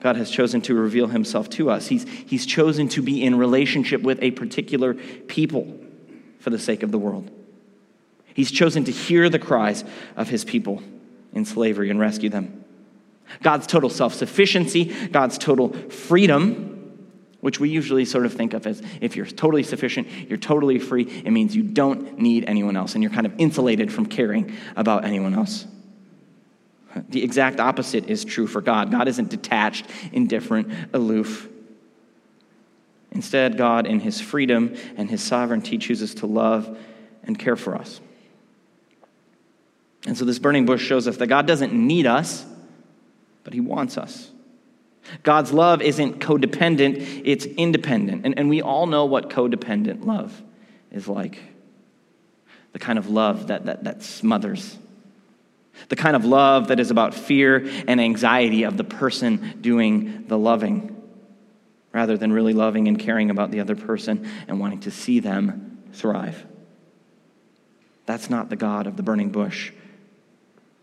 God 0.01 0.17
has 0.17 0.29
chosen 0.29 0.61
to 0.61 0.75
reveal 0.75 1.07
himself 1.07 1.49
to 1.51 1.69
us. 1.69 1.87
He's, 1.87 2.07
he's 2.07 2.45
chosen 2.45 2.87
to 2.89 3.01
be 3.01 3.23
in 3.23 3.35
relationship 3.35 4.01
with 4.01 4.21
a 4.21 4.31
particular 4.31 4.93
people 4.93 5.79
for 6.39 6.49
the 6.49 6.59
sake 6.59 6.83
of 6.83 6.91
the 6.91 6.99
world. 6.99 7.31
He's 8.35 8.51
chosen 8.51 8.83
to 8.83 8.91
hear 8.91 9.29
the 9.29 9.39
cries 9.39 9.83
of 10.15 10.29
his 10.29 10.43
people 10.43 10.83
in 11.33 11.45
slavery 11.45 11.89
and 11.89 11.99
rescue 11.99 12.29
them. 12.29 12.64
God's 13.41 13.67
total 13.67 13.89
self 13.89 14.13
sufficiency, 14.13 14.85
God's 15.07 15.37
total 15.37 15.73
freedom, 15.89 16.75
which 17.41 17.59
we 17.59 17.69
usually 17.69 18.05
sort 18.05 18.25
of 18.25 18.33
think 18.33 18.53
of 18.53 18.65
as 18.65 18.81
if 19.01 19.15
you're 19.15 19.25
totally 19.25 19.63
sufficient, 19.63 20.07
you're 20.27 20.37
totally 20.37 20.79
free, 20.79 21.03
it 21.03 21.31
means 21.31 21.55
you 21.55 21.63
don't 21.63 22.17
need 22.17 22.45
anyone 22.45 22.75
else 22.75 22.95
and 22.95 23.03
you're 23.03 23.11
kind 23.11 23.25
of 23.25 23.33
insulated 23.37 23.91
from 23.91 24.05
caring 24.05 24.55
about 24.75 25.05
anyone 25.05 25.33
else. 25.33 25.67
The 27.09 27.23
exact 27.23 27.59
opposite 27.59 28.09
is 28.09 28.23
true 28.23 28.47
for 28.47 28.61
God. 28.61 28.89
God 28.89 29.07
isn't 29.07 29.29
detached, 29.29 29.85
indifferent, 30.13 30.71
aloof. 30.93 31.49
Instead, 33.11 33.57
God, 33.57 33.85
in 33.85 33.99
his 33.99 34.21
freedom 34.21 34.75
and 34.95 35.09
his 35.09 35.21
sovereignty, 35.21 35.77
chooses 35.77 36.15
to 36.15 36.25
love 36.25 36.77
and 37.23 37.37
care 37.37 37.55
for 37.55 37.75
us. 37.75 37.99
And 40.07 40.17
so 40.17 40.25
this 40.25 40.39
burning 40.39 40.65
bush 40.65 40.83
shows 40.85 41.07
us 41.07 41.17
that 41.17 41.27
God 41.27 41.47
doesn't 41.47 41.73
need 41.73 42.05
us, 42.05 42.45
but 43.45 43.53
He 43.53 43.61
wants 43.61 43.97
us. 43.97 44.29
God's 45.23 45.53
love 45.53 45.81
isn't 45.81 46.19
codependent, 46.19 47.21
it's 47.23 47.45
independent. 47.45 48.25
And, 48.25 48.37
and 48.37 48.49
we 48.49 48.61
all 48.61 48.87
know 48.87 49.05
what 49.05 49.29
codependent 49.29 50.05
love 50.05 50.41
is 50.91 51.07
like 51.07 51.39
the 52.73 52.79
kind 52.79 52.99
of 52.99 53.09
love 53.09 53.47
that, 53.47 53.67
that, 53.67 53.85
that 53.85 54.03
smothers, 54.03 54.77
the 55.87 55.95
kind 55.95 56.13
of 56.13 56.25
love 56.25 56.67
that 56.67 56.79
is 56.79 56.91
about 56.91 57.13
fear 57.13 57.65
and 57.87 58.01
anxiety 58.01 58.63
of 58.63 58.75
the 58.75 58.83
person 58.83 59.59
doing 59.61 60.25
the 60.27 60.37
loving, 60.37 60.93
rather 61.93 62.17
than 62.17 62.33
really 62.33 62.51
loving 62.51 62.89
and 62.89 62.99
caring 62.99 63.29
about 63.29 63.51
the 63.51 63.61
other 63.61 63.77
person 63.77 64.29
and 64.49 64.59
wanting 64.59 64.81
to 64.81 64.91
see 64.91 65.21
them 65.21 65.83
thrive. 65.93 66.45
That's 68.05 68.29
not 68.29 68.49
the 68.49 68.57
God 68.57 68.87
of 68.87 68.97
the 68.97 69.03
burning 69.03 69.29
bush. 69.29 69.71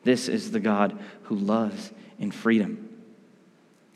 This 0.02 0.28
is 0.28 0.50
the 0.50 0.60
God 0.60 0.98
who 1.24 1.36
loves 1.36 1.90
in 2.18 2.30
freedom. 2.30 2.88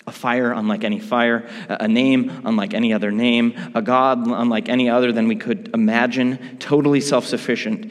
A 0.07 0.13
fire 0.13 0.53
unlike 0.53 0.85
any 0.85 1.01
fire, 1.01 1.49
a 1.69 1.89
name 1.89 2.31
unlike 2.45 2.75
any 2.75 2.93
other 2.93 3.11
name, 3.11 3.55
a 3.75 3.83
God 3.83 4.27
unlike 4.27 4.69
any 4.69 4.89
other 4.89 5.11
than 5.11 5.27
we 5.27 5.37
could 5.37 5.71
imagine, 5.75 6.59
totally 6.59 7.01
self 7.01 7.27
sufficient, 7.27 7.91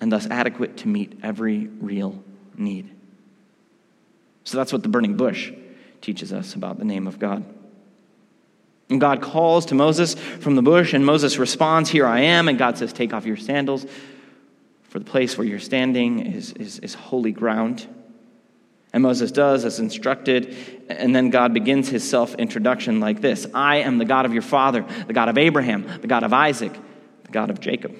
and 0.00 0.12
thus 0.12 0.26
adequate 0.26 0.76
to 0.78 0.88
meet 0.88 1.18
every 1.22 1.66
real 1.80 2.22
need. 2.56 2.90
So 4.44 4.58
that's 4.58 4.72
what 4.72 4.82
the 4.82 4.88
burning 4.88 5.16
bush 5.16 5.52
teaches 6.00 6.32
us 6.32 6.54
about 6.54 6.78
the 6.78 6.84
name 6.84 7.06
of 7.06 7.18
God. 7.18 7.44
And 8.90 9.00
God 9.00 9.22
calls 9.22 9.66
to 9.66 9.74
Moses 9.74 10.14
from 10.14 10.56
the 10.56 10.62
bush, 10.62 10.92
and 10.92 11.06
Moses 11.06 11.38
responds, 11.38 11.90
Here 11.90 12.06
I 12.06 12.20
am. 12.20 12.48
And 12.48 12.58
God 12.58 12.76
says, 12.76 12.92
Take 12.92 13.14
off 13.14 13.24
your 13.24 13.36
sandals, 13.36 13.86
for 14.88 14.98
the 14.98 15.04
place 15.04 15.38
where 15.38 15.46
you're 15.46 15.60
standing 15.60 16.26
is, 16.34 16.52
is, 16.52 16.80
is 16.80 16.94
holy 16.94 17.30
ground. 17.30 17.86
And 18.92 19.02
Moses 19.02 19.30
does 19.30 19.64
as 19.64 19.78
instructed, 19.78 20.56
and 20.88 21.14
then 21.14 21.30
God 21.30 21.54
begins 21.54 21.88
his 21.88 22.08
self 22.08 22.34
introduction 22.34 23.00
like 23.00 23.20
this 23.20 23.46
I 23.54 23.76
am 23.76 23.98
the 23.98 24.04
God 24.04 24.26
of 24.26 24.32
your 24.32 24.42
father, 24.42 24.84
the 25.06 25.12
God 25.12 25.28
of 25.28 25.38
Abraham, 25.38 25.86
the 26.00 26.08
God 26.08 26.24
of 26.24 26.32
Isaac, 26.32 26.72
the 27.24 27.32
God 27.32 27.50
of 27.50 27.60
Jacob. 27.60 27.96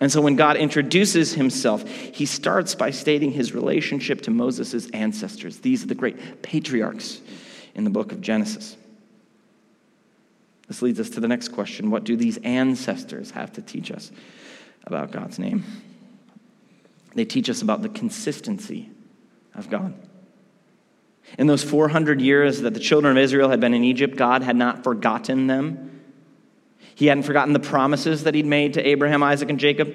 And 0.00 0.10
so 0.10 0.20
when 0.20 0.34
God 0.34 0.56
introduces 0.56 1.32
himself, 1.34 1.88
he 1.88 2.26
starts 2.26 2.74
by 2.74 2.90
stating 2.90 3.30
his 3.30 3.54
relationship 3.54 4.22
to 4.22 4.32
Moses' 4.32 4.90
ancestors. 4.90 5.58
These 5.58 5.84
are 5.84 5.86
the 5.86 5.94
great 5.94 6.42
patriarchs 6.42 7.20
in 7.74 7.84
the 7.84 7.90
book 7.90 8.10
of 8.10 8.20
Genesis. 8.20 8.76
This 10.66 10.82
leads 10.82 10.98
us 10.98 11.10
to 11.10 11.20
the 11.20 11.28
next 11.28 11.48
question 11.48 11.90
What 11.90 12.04
do 12.04 12.16
these 12.16 12.36
ancestors 12.38 13.30
have 13.30 13.52
to 13.54 13.62
teach 13.62 13.90
us 13.90 14.10
about 14.84 15.12
God's 15.12 15.38
name? 15.38 15.64
They 17.14 17.24
teach 17.24 17.48
us 17.48 17.62
about 17.62 17.82
the 17.82 17.88
consistency 17.88 18.90
of 19.54 19.68
God. 19.70 19.94
In 21.38 21.46
those 21.46 21.62
400 21.62 22.20
years 22.20 22.60
that 22.62 22.74
the 22.74 22.80
children 22.80 23.16
of 23.16 23.22
Israel 23.22 23.48
had 23.48 23.60
been 23.60 23.74
in 23.74 23.84
Egypt, 23.84 24.16
God 24.16 24.42
had 24.42 24.56
not 24.56 24.84
forgotten 24.84 25.46
them. 25.46 26.00
He 26.94 27.06
hadn't 27.06 27.22
forgotten 27.22 27.52
the 27.52 27.60
promises 27.60 28.24
that 28.24 28.34
he'd 28.34 28.46
made 28.46 28.74
to 28.74 28.86
Abraham, 28.86 29.22
Isaac, 29.22 29.48
and 29.48 29.58
Jacob 29.58 29.94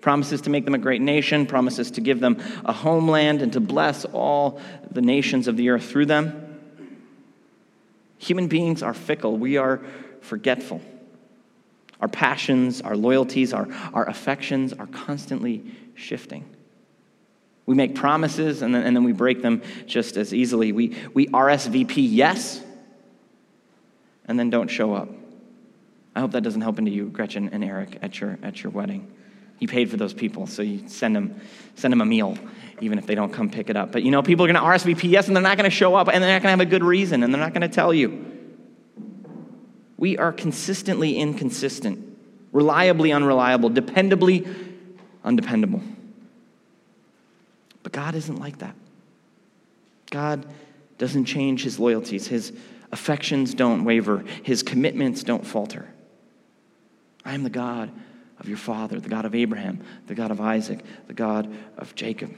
promises 0.00 0.42
to 0.42 0.50
make 0.50 0.64
them 0.64 0.74
a 0.74 0.78
great 0.78 1.02
nation, 1.02 1.46
promises 1.46 1.90
to 1.92 2.00
give 2.00 2.20
them 2.20 2.40
a 2.64 2.72
homeland, 2.72 3.42
and 3.42 3.52
to 3.52 3.60
bless 3.60 4.04
all 4.06 4.60
the 4.90 5.02
nations 5.02 5.48
of 5.48 5.56
the 5.56 5.70
earth 5.70 5.84
through 5.84 6.06
them. 6.06 6.58
Human 8.18 8.48
beings 8.48 8.82
are 8.82 8.94
fickle, 8.94 9.36
we 9.36 9.56
are 9.56 9.80
forgetful. 10.20 10.80
Our 12.00 12.08
passions, 12.08 12.80
our 12.80 12.96
loyalties, 12.96 13.52
our, 13.52 13.68
our 13.92 14.08
affections 14.08 14.72
are 14.72 14.86
constantly 14.86 15.64
shifting. 15.94 16.44
We 17.66 17.74
make 17.74 17.94
promises 17.94 18.62
and 18.62 18.74
then, 18.74 18.82
and 18.82 18.96
then 18.96 19.04
we 19.04 19.12
break 19.12 19.42
them 19.42 19.62
just 19.86 20.16
as 20.16 20.34
easily. 20.34 20.72
We, 20.72 20.96
we 21.14 21.26
RSVP 21.28 21.94
yes 21.96 22.60
and 24.26 24.38
then 24.38 24.50
don't 24.50 24.68
show 24.68 24.94
up. 24.94 25.08
I 26.14 26.20
hope 26.20 26.32
that 26.32 26.42
doesn't 26.42 26.60
happen 26.60 26.84
to 26.84 26.90
you, 26.90 27.06
Gretchen 27.06 27.50
and 27.52 27.64
Eric, 27.64 27.98
at 28.02 28.20
your, 28.20 28.38
at 28.42 28.62
your 28.62 28.70
wedding. 28.70 29.10
You 29.58 29.68
paid 29.68 29.90
for 29.90 29.96
those 29.96 30.14
people, 30.14 30.46
so 30.46 30.62
you 30.62 30.88
send 30.88 31.14
them, 31.14 31.40
send 31.74 31.92
them 31.92 32.00
a 32.00 32.06
meal, 32.06 32.38
even 32.80 32.98
if 32.98 33.06
they 33.06 33.14
don't 33.14 33.32
come 33.32 33.50
pick 33.50 33.68
it 33.70 33.76
up. 33.76 33.92
But 33.92 34.02
you 34.02 34.10
know, 34.10 34.22
people 34.22 34.44
are 34.46 34.52
going 34.52 34.62
to 34.62 34.84
RSVP 34.86 35.10
yes, 35.10 35.26
and 35.26 35.36
they're 35.36 35.42
not 35.42 35.56
going 35.56 35.68
to 35.68 35.74
show 35.76 35.94
up, 35.94 36.08
and 36.08 36.22
they're 36.22 36.32
not 36.32 36.42
going 36.42 36.56
to 36.56 36.58
have 36.58 36.60
a 36.60 36.70
good 36.70 36.82
reason, 36.82 37.22
and 37.22 37.32
they're 37.32 37.40
not 37.40 37.52
going 37.52 37.62
to 37.62 37.68
tell 37.68 37.92
you. 37.92 38.26
We 39.98 40.16
are 40.16 40.32
consistently 40.32 41.16
inconsistent, 41.16 42.16
reliably 42.52 43.12
unreliable, 43.12 43.68
dependably 43.68 44.48
undependable. 45.22 45.82
But 47.82 47.92
God 47.92 48.14
isn't 48.14 48.36
like 48.36 48.58
that. 48.58 48.74
God 50.10 50.46
doesn't 50.98 51.24
change 51.24 51.62
his 51.62 51.78
loyalties, 51.78 52.26
his 52.26 52.52
affections 52.92 53.54
don't 53.54 53.84
waver, 53.84 54.24
his 54.42 54.62
commitments 54.62 55.22
don't 55.22 55.46
falter. 55.46 55.88
I 57.24 57.34
am 57.34 57.42
the 57.42 57.50
God 57.50 57.90
of 58.38 58.48
your 58.48 58.58
father, 58.58 58.98
the 58.98 59.08
God 59.08 59.24
of 59.24 59.34
Abraham, 59.34 59.80
the 60.06 60.14
God 60.14 60.30
of 60.30 60.40
Isaac, 60.40 60.80
the 61.06 61.14
God 61.14 61.54
of 61.76 61.94
Jacob. 61.94 62.34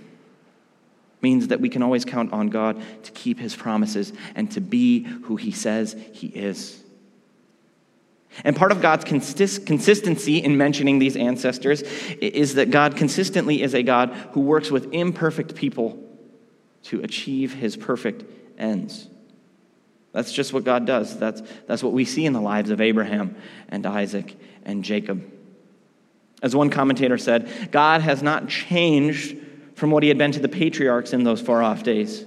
Means 1.20 1.48
that 1.48 1.60
we 1.60 1.68
can 1.68 1.82
always 1.82 2.04
count 2.04 2.32
on 2.32 2.48
God 2.48 2.82
to 3.04 3.12
keep 3.12 3.38
his 3.38 3.54
promises 3.54 4.12
and 4.34 4.50
to 4.52 4.60
be 4.60 5.04
who 5.04 5.36
he 5.36 5.52
says 5.52 5.96
he 6.12 6.26
is. 6.26 6.82
And 8.44 8.56
part 8.56 8.72
of 8.72 8.80
God's 8.80 9.04
consist- 9.04 9.66
consistency 9.66 10.38
in 10.38 10.56
mentioning 10.56 10.98
these 10.98 11.16
ancestors 11.16 11.82
is 12.20 12.54
that 12.54 12.70
God 12.70 12.96
consistently 12.96 13.62
is 13.62 13.74
a 13.74 13.82
God 13.82 14.10
who 14.32 14.40
works 14.40 14.70
with 14.70 14.92
imperfect 14.92 15.54
people 15.54 15.98
to 16.84 17.00
achieve 17.02 17.54
his 17.54 17.76
perfect 17.76 18.24
ends. 18.58 19.08
That's 20.12 20.32
just 20.32 20.52
what 20.52 20.64
God 20.64 20.86
does. 20.86 21.18
That's, 21.18 21.42
that's 21.66 21.82
what 21.82 21.92
we 21.92 22.04
see 22.04 22.26
in 22.26 22.32
the 22.32 22.40
lives 22.40 22.70
of 22.70 22.80
Abraham 22.80 23.36
and 23.68 23.84
Isaac 23.86 24.36
and 24.64 24.84
Jacob. 24.84 25.30
As 26.42 26.56
one 26.56 26.70
commentator 26.70 27.18
said, 27.18 27.70
God 27.70 28.00
has 28.00 28.22
not 28.22 28.48
changed 28.48 29.36
from 29.74 29.90
what 29.90 30.02
he 30.02 30.08
had 30.08 30.18
been 30.18 30.32
to 30.32 30.40
the 30.40 30.48
patriarchs 30.48 31.12
in 31.12 31.22
those 31.24 31.40
far 31.40 31.62
off 31.62 31.82
days. 31.82 32.26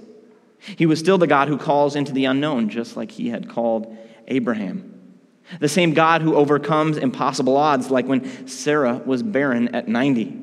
He 0.58 0.86
was 0.86 0.98
still 0.98 1.18
the 1.18 1.26
God 1.26 1.48
who 1.48 1.58
calls 1.58 1.94
into 1.94 2.12
the 2.12 2.24
unknown, 2.24 2.70
just 2.70 2.96
like 2.96 3.10
he 3.10 3.28
had 3.28 3.48
called 3.48 3.96
Abraham. 4.26 4.95
The 5.60 5.68
same 5.68 5.94
God 5.94 6.22
who 6.22 6.34
overcomes 6.34 6.96
impossible 6.96 7.56
odds, 7.56 7.90
like 7.90 8.06
when 8.06 8.48
Sarah 8.48 9.00
was 9.04 9.22
barren 9.22 9.74
at 9.74 9.88
90. 9.88 10.42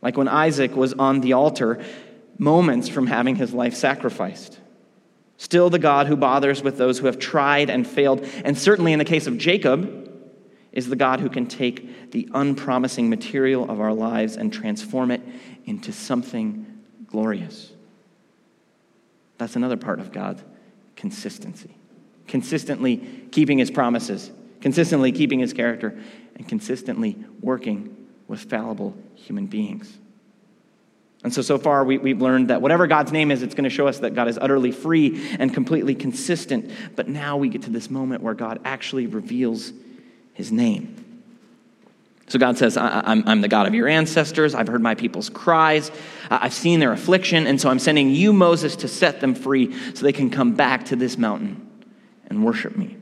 Like 0.00 0.16
when 0.16 0.28
Isaac 0.28 0.74
was 0.74 0.92
on 0.94 1.20
the 1.20 1.34
altar, 1.34 1.84
moments 2.38 2.88
from 2.88 3.06
having 3.06 3.36
his 3.36 3.52
life 3.52 3.74
sacrificed. 3.74 4.58
Still 5.36 5.70
the 5.70 5.78
God 5.78 6.06
who 6.06 6.16
bothers 6.16 6.62
with 6.62 6.78
those 6.78 6.98
who 6.98 7.06
have 7.06 7.18
tried 7.18 7.68
and 7.68 7.86
failed. 7.86 8.26
And 8.44 8.56
certainly 8.56 8.92
in 8.92 8.98
the 8.98 9.04
case 9.04 9.26
of 9.26 9.36
Jacob, 9.38 10.04
is 10.74 10.88
the 10.88 10.96
God 10.96 11.20
who 11.20 11.30
can 11.30 11.46
take 11.46 12.10
the 12.10 12.28
unpromising 12.34 13.08
material 13.08 13.70
of 13.70 13.80
our 13.80 13.94
lives 13.94 14.36
and 14.36 14.52
transform 14.52 15.12
it 15.12 15.22
into 15.64 15.92
something 15.92 16.66
glorious. 17.06 17.70
That's 19.38 19.54
another 19.54 19.76
part 19.76 20.00
of 20.00 20.10
God's 20.10 20.42
consistency. 20.96 21.76
Consistently 22.26 22.96
keeping 23.30 23.58
his 23.58 23.70
promises, 23.70 24.30
consistently 24.60 25.12
keeping 25.12 25.40
his 25.40 25.52
character, 25.52 25.98
and 26.36 26.48
consistently 26.48 27.16
working 27.40 27.96
with 28.28 28.40
fallible 28.40 28.96
human 29.14 29.46
beings. 29.46 29.98
And 31.22 31.32
so, 31.32 31.40
so 31.40 31.56
far, 31.56 31.84
we, 31.84 32.10
have 32.10 32.20
learned 32.20 32.48
that 32.48 32.60
whatever 32.60 32.86
God's 32.86 33.10
name 33.10 33.30
is, 33.30 33.42
it's 33.42 33.54
going 33.54 33.64
to 33.64 33.70
show 33.70 33.88
us 33.88 34.00
that 34.00 34.14
God 34.14 34.28
is 34.28 34.36
utterly 34.38 34.72
free 34.72 35.36
and 35.38 35.52
completely 35.52 35.94
consistent. 35.94 36.70
But 36.96 37.08
now 37.08 37.38
we 37.38 37.48
get 37.48 37.62
to 37.62 37.70
this 37.70 37.90
moment 37.90 38.22
where 38.22 38.34
God 38.34 38.60
actually 38.64 39.06
reveals 39.06 39.72
his 40.34 40.52
name. 40.52 41.00
So 42.26 42.38
God 42.38 42.58
says, 42.58 42.76
I'm, 42.76 43.26
I'm 43.26 43.40
the 43.40 43.48
God 43.48 43.66
of 43.66 43.74
your 43.74 43.88
ancestors. 43.88 44.54
I've 44.54 44.68
heard 44.68 44.82
my 44.82 44.94
people's 44.94 45.30
cries. 45.30 45.90
I've 46.30 46.54
seen 46.54 46.80
their 46.80 46.92
affliction. 46.92 47.46
And 47.46 47.60
so 47.60 47.70
I'm 47.70 47.78
sending 47.78 48.10
you, 48.10 48.32
Moses, 48.32 48.76
to 48.76 48.88
set 48.88 49.20
them 49.20 49.34
free 49.34 49.74
so 49.94 50.04
they 50.04 50.12
can 50.12 50.30
come 50.30 50.54
back 50.54 50.86
to 50.86 50.96
this 50.96 51.16
mountain 51.16 51.70
and 52.28 52.44
worship 52.44 52.76
me. 52.76 52.96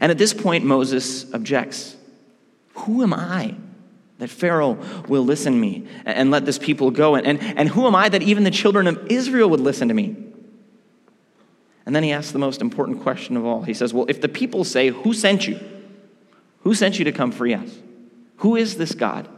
And 0.00 0.10
at 0.10 0.18
this 0.18 0.34
point, 0.34 0.64
Moses 0.64 1.32
objects 1.32 1.96
Who 2.74 3.02
am 3.02 3.14
I 3.14 3.54
that 4.18 4.30
Pharaoh 4.30 4.78
will 5.08 5.24
listen 5.24 5.54
to 5.54 5.58
me 5.58 5.86
and 6.04 6.30
let 6.30 6.46
this 6.46 6.58
people 6.58 6.90
go? 6.90 7.14
And, 7.14 7.26
and, 7.26 7.42
and 7.58 7.68
who 7.68 7.86
am 7.86 7.94
I 7.94 8.08
that 8.08 8.22
even 8.22 8.44
the 8.44 8.50
children 8.50 8.86
of 8.86 9.06
Israel 9.08 9.50
would 9.50 9.60
listen 9.60 9.88
to 9.88 9.94
me? 9.94 10.16
And 11.84 11.94
then 11.94 12.02
he 12.02 12.12
asks 12.12 12.32
the 12.32 12.38
most 12.38 12.60
important 12.60 13.02
question 13.02 13.36
of 13.36 13.44
all. 13.44 13.62
He 13.62 13.74
says, 13.74 13.94
Well, 13.94 14.06
if 14.08 14.20
the 14.20 14.28
people 14.28 14.64
say, 14.64 14.88
Who 14.88 15.14
sent 15.14 15.46
you? 15.46 15.58
Who 16.60 16.74
sent 16.74 16.98
you 16.98 17.04
to 17.04 17.12
come 17.12 17.30
free 17.30 17.54
us? 17.54 17.70
Who 18.38 18.56
is 18.56 18.76
this 18.76 18.92
God? 18.92 19.28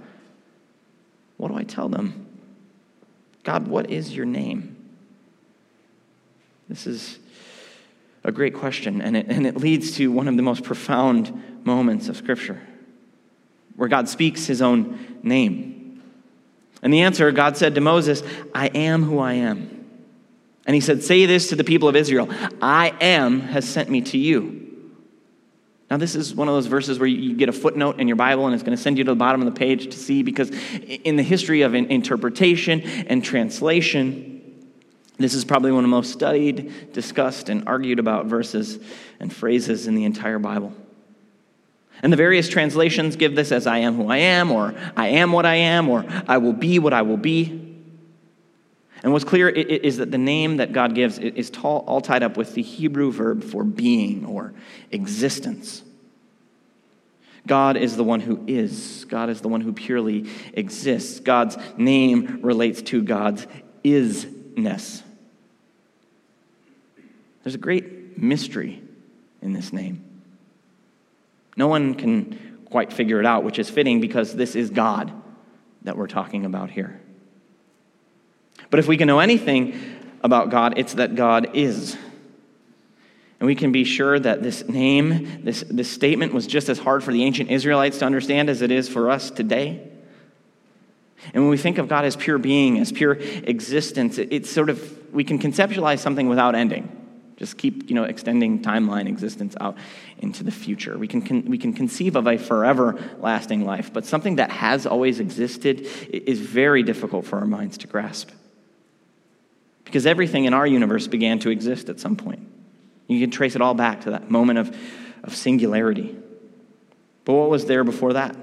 What 1.37 1.49
do 1.49 1.57
I 1.57 1.63
tell 1.63 1.89
them? 1.89 2.27
God, 3.45 3.69
what 3.69 3.91
is 3.91 4.15
your 4.15 4.27
name? 4.27 4.77
This 6.69 6.87
is 6.87 7.19
a 8.25 8.33
great 8.33 8.55
question, 8.55 9.01
and 9.01 9.17
it, 9.17 9.27
and 9.29 9.47
it 9.47 9.57
leads 9.57 9.97
to 9.97 10.11
one 10.11 10.29
of 10.29 10.37
the 10.37 10.43
most 10.43 10.65
profound 10.65 11.65
moments 11.65 12.09
of 12.09 12.17
Scripture 12.17 12.61
where 13.77 13.89
God 13.89 14.09
speaks 14.09 14.47
his 14.47 14.61
own 14.61 15.19
name. 15.23 16.03
And 16.83 16.93
the 16.93 17.03
answer 17.03 17.31
God 17.31 17.57
said 17.57 17.77
to 17.77 17.81
Moses, 17.81 18.25
I 18.53 18.67
am 18.69 19.05
who 19.05 19.21
I 19.21 19.35
am. 19.35 19.87
And 20.67 20.75
he 20.75 20.81
said, 20.81 21.03
Say 21.05 21.27
this 21.27 21.49
to 21.51 21.57
the 21.57 21.65
people 21.65 21.89
of 21.89 21.95
Israel 21.95 22.29
I 22.61 22.93
am 23.01 23.41
has 23.41 23.69
sent 23.69 23.89
me 23.89 24.01
to 24.03 24.19
you. 24.19 24.69
Now, 25.91 25.97
this 25.97 26.15
is 26.15 26.35
one 26.35 26.49
of 26.49 26.55
those 26.55 26.67
verses 26.67 26.99
where 26.99 27.07
you 27.07 27.35
get 27.35 27.49
a 27.49 27.53
footnote 27.53 27.99
in 27.99 28.09
your 28.09 28.17
Bible 28.17 28.47
and 28.47 28.55
it's 28.55 28.63
going 28.63 28.77
to 28.77 28.83
send 28.83 28.99
you 28.99 29.05
to 29.05 29.13
the 29.13 29.17
bottom 29.17 29.41
of 29.41 29.47
the 29.47 29.59
page 29.59 29.85
to 29.87 29.97
see 29.97 30.23
because 30.23 30.51
in 30.85 31.17
the 31.17 31.23
history 31.23 31.63
of 31.63 31.75
interpretation 31.75 32.81
and 32.81 33.25
translation, 33.25 34.38
this 35.19 35.35
is 35.35 35.45
probably 35.45 35.73
one 35.73 35.85
of 35.85 35.91
the 35.91 35.97
most 35.97 36.13
studied, 36.13 36.93
discussed, 36.93 37.49
and 37.49 37.69
argued 37.69 37.99
about 37.99 38.27
verses 38.27 38.79
and 39.19 39.33
phrases 39.33 39.87
in 39.87 39.95
the 39.95 40.05
entire 40.05 40.39
Bible. 40.39 40.73
And 42.03 42.13
the 42.13 42.17
various 42.17 42.49
translations 42.49 43.17
give 43.17 43.35
this 43.35 43.51
as 43.51 43.67
I 43.67 43.79
am 43.79 43.97
who 43.97 44.09
I 44.09 44.19
am, 44.19 44.53
or 44.53 44.75
I 44.97 45.09
am 45.09 45.33
what 45.33 45.45
I 45.45 45.57
am, 45.57 45.89
or 45.89 46.05
I 46.29 46.39
will 46.39 46.53
be 46.53 46.79
what 46.79 46.93
I 46.93 47.03
will 47.03 47.17
be. 47.17 47.65
And 49.03 49.13
what's 49.13 49.25
clear 49.25 49.49
is 49.49 49.97
that 49.99 50.11
the 50.11 50.19
name 50.19 50.59
that 50.59 50.73
God 50.73 50.95
gives 50.95 51.19
is 51.19 51.51
all 51.63 52.01
tied 52.01 52.23
up 52.23 52.37
with 52.37 52.55
the 52.55 52.63
Hebrew 52.63 53.11
verb 53.13 53.43
for 53.43 53.65
being 53.65 54.25
or 54.25 54.55
existence. 54.91 55.83
God 57.47 57.77
is 57.77 57.97
the 57.97 58.05
one 58.05 58.21
who 58.21 58.45
is. 58.47 59.05
God 59.09 59.31
is 59.31 59.41
the 59.41 59.49
one 59.49 59.61
who 59.61 59.73
purely 59.73 60.29
exists. 60.53 61.21
God's 61.21 61.57
name 61.77 62.41
relates 62.43 62.83
to 62.83 63.03
God's 63.03 63.47
isness. 63.85 65.03
There's 67.43 67.55
a 67.55 67.59
great 67.59 68.19
mystery 68.19 68.83
in 69.41 69.53
this 69.53 69.73
name. 69.73 70.05
No 71.57 71.69
one 71.69 71.95
can 71.95 72.59
quite 72.71 72.93
figure 72.93 73.21
it 73.21 73.27
out, 73.27 73.45
which 73.45 73.59
is 73.59 73.71
fitting 73.71 74.01
because 74.01 74.35
this 74.35 74.55
is 74.55 74.71
God 74.71 75.13
that 75.83 75.97
we're 75.97 76.07
talking 76.07 76.45
about 76.45 76.71
here. 76.71 77.01
But 78.71 78.81
if 78.81 78.87
we 78.89 78.97
can 78.97 79.07
know 79.07 79.21
anything 79.21 79.75
about 80.23 80.51
God, 80.51 80.75
it's 80.79 80.95
that 80.95 81.15
God 81.15 81.51
is. 81.55 81.97
And 83.41 83.47
we 83.47 83.55
can 83.55 83.71
be 83.73 83.85
sure 83.85 84.19
that 84.19 84.43
this 84.43 84.69
name, 84.69 85.45
this, 85.45 85.65
this 85.69 85.91
statement, 85.91 86.35
was 86.35 86.47
just 86.47 86.69
as 86.69 86.79
hard 86.79 87.05
for 87.05 87.13
the 87.13 87.23
ancient 87.23 87.51
Israelites 87.51 87.99
to 87.99 88.05
understand 88.05 88.51
as 88.51 88.63
it 88.63 88.71
is 88.71 88.89
for 88.89 89.11
us 89.11 89.31
today. 89.31 89.89
And 91.35 91.43
when 91.43 91.51
we 91.51 91.57
think 91.57 91.79
of 91.79 91.89
God 91.89 92.05
as 92.05 92.17
pure 92.17 92.39
being, 92.39 92.79
as 92.79 92.93
pure 92.93 93.13
existence, 93.13 94.19
it, 94.19 94.33
it's 94.33 94.51
sort 94.51 94.71
of, 94.71 95.13
we 95.13 95.25
can 95.25 95.39
conceptualize 95.39 96.01
something 96.01 96.29
without 96.29 96.55
ending. 96.55 96.98
Just 97.39 97.57
keep, 97.57 97.89
you 97.89 97.95
know, 97.95 98.03
extending 98.03 98.63
timeline 98.63 99.07
existence 99.07 99.55
out 99.61 99.77
into 100.19 100.43
the 100.43 100.51
future. 100.51 100.99
We 100.99 101.07
can, 101.07 101.45
we 101.45 101.57
can 101.57 101.73
conceive 101.73 102.17
of 102.17 102.27
a 102.27 102.37
forever 102.37 102.99
lasting 103.21 103.65
life, 103.65 103.93
but 103.93 104.05
something 104.05 104.37
that 104.37 104.51
has 104.51 104.87
always 104.87 105.21
existed 105.21 105.87
is 106.11 106.41
very 106.41 106.83
difficult 106.83 107.27
for 107.27 107.39
our 107.39 107.47
minds 107.47 107.79
to 107.79 107.87
grasp. 107.87 108.31
Because 109.85 110.05
everything 110.05 110.47
in 110.47 110.53
our 110.53 110.67
universe 110.67 111.07
began 111.07 111.39
to 111.39 111.51
exist 111.51 111.89
at 111.89 112.01
some 112.01 112.17
point. 112.17 112.45
You 113.07 113.21
can 113.21 113.31
trace 113.31 113.55
it 113.55 113.63
all 113.63 113.75
back 113.75 114.03
to 114.03 114.11
that 114.11 114.29
moment 114.29 114.59
of, 114.59 114.77
of 115.23 115.35
singularity. 115.35 116.17
But 117.25 117.35
what 117.35 117.51
was 117.51 117.67
there 117.67 117.85
before 117.85 118.15
that? 118.15 118.37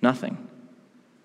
Nothing. 0.00 0.45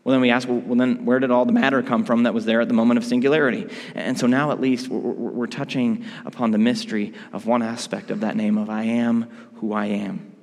Well, 0.03 0.13
then 0.13 0.21
we 0.21 0.31
ask, 0.31 0.47
well, 0.49 0.75
then 0.75 1.05
where 1.05 1.19
did 1.19 1.29
all 1.29 1.45
the 1.45 1.51
matter 1.51 1.83
come 1.83 2.05
from 2.05 2.23
that 2.23 2.33
was 2.33 2.45
there 2.45 2.59
at 2.61 2.67
the 2.67 2.73
moment 2.73 2.97
of 2.97 3.05
singularity? 3.05 3.67
And 3.93 4.17
so 4.17 4.25
now 4.25 4.51
at 4.51 4.59
least 4.59 4.87
we're, 4.87 4.99
we're 4.99 5.47
touching 5.47 6.05
upon 6.25 6.51
the 6.51 6.57
mystery 6.57 7.13
of 7.33 7.45
one 7.45 7.61
aspect 7.61 8.09
of 8.09 8.21
that 8.21 8.35
name 8.35 8.57
of 8.57 8.69
I 8.69 8.83
am 8.83 9.29
who 9.55 9.73
I 9.73 9.85
am. 9.87 10.35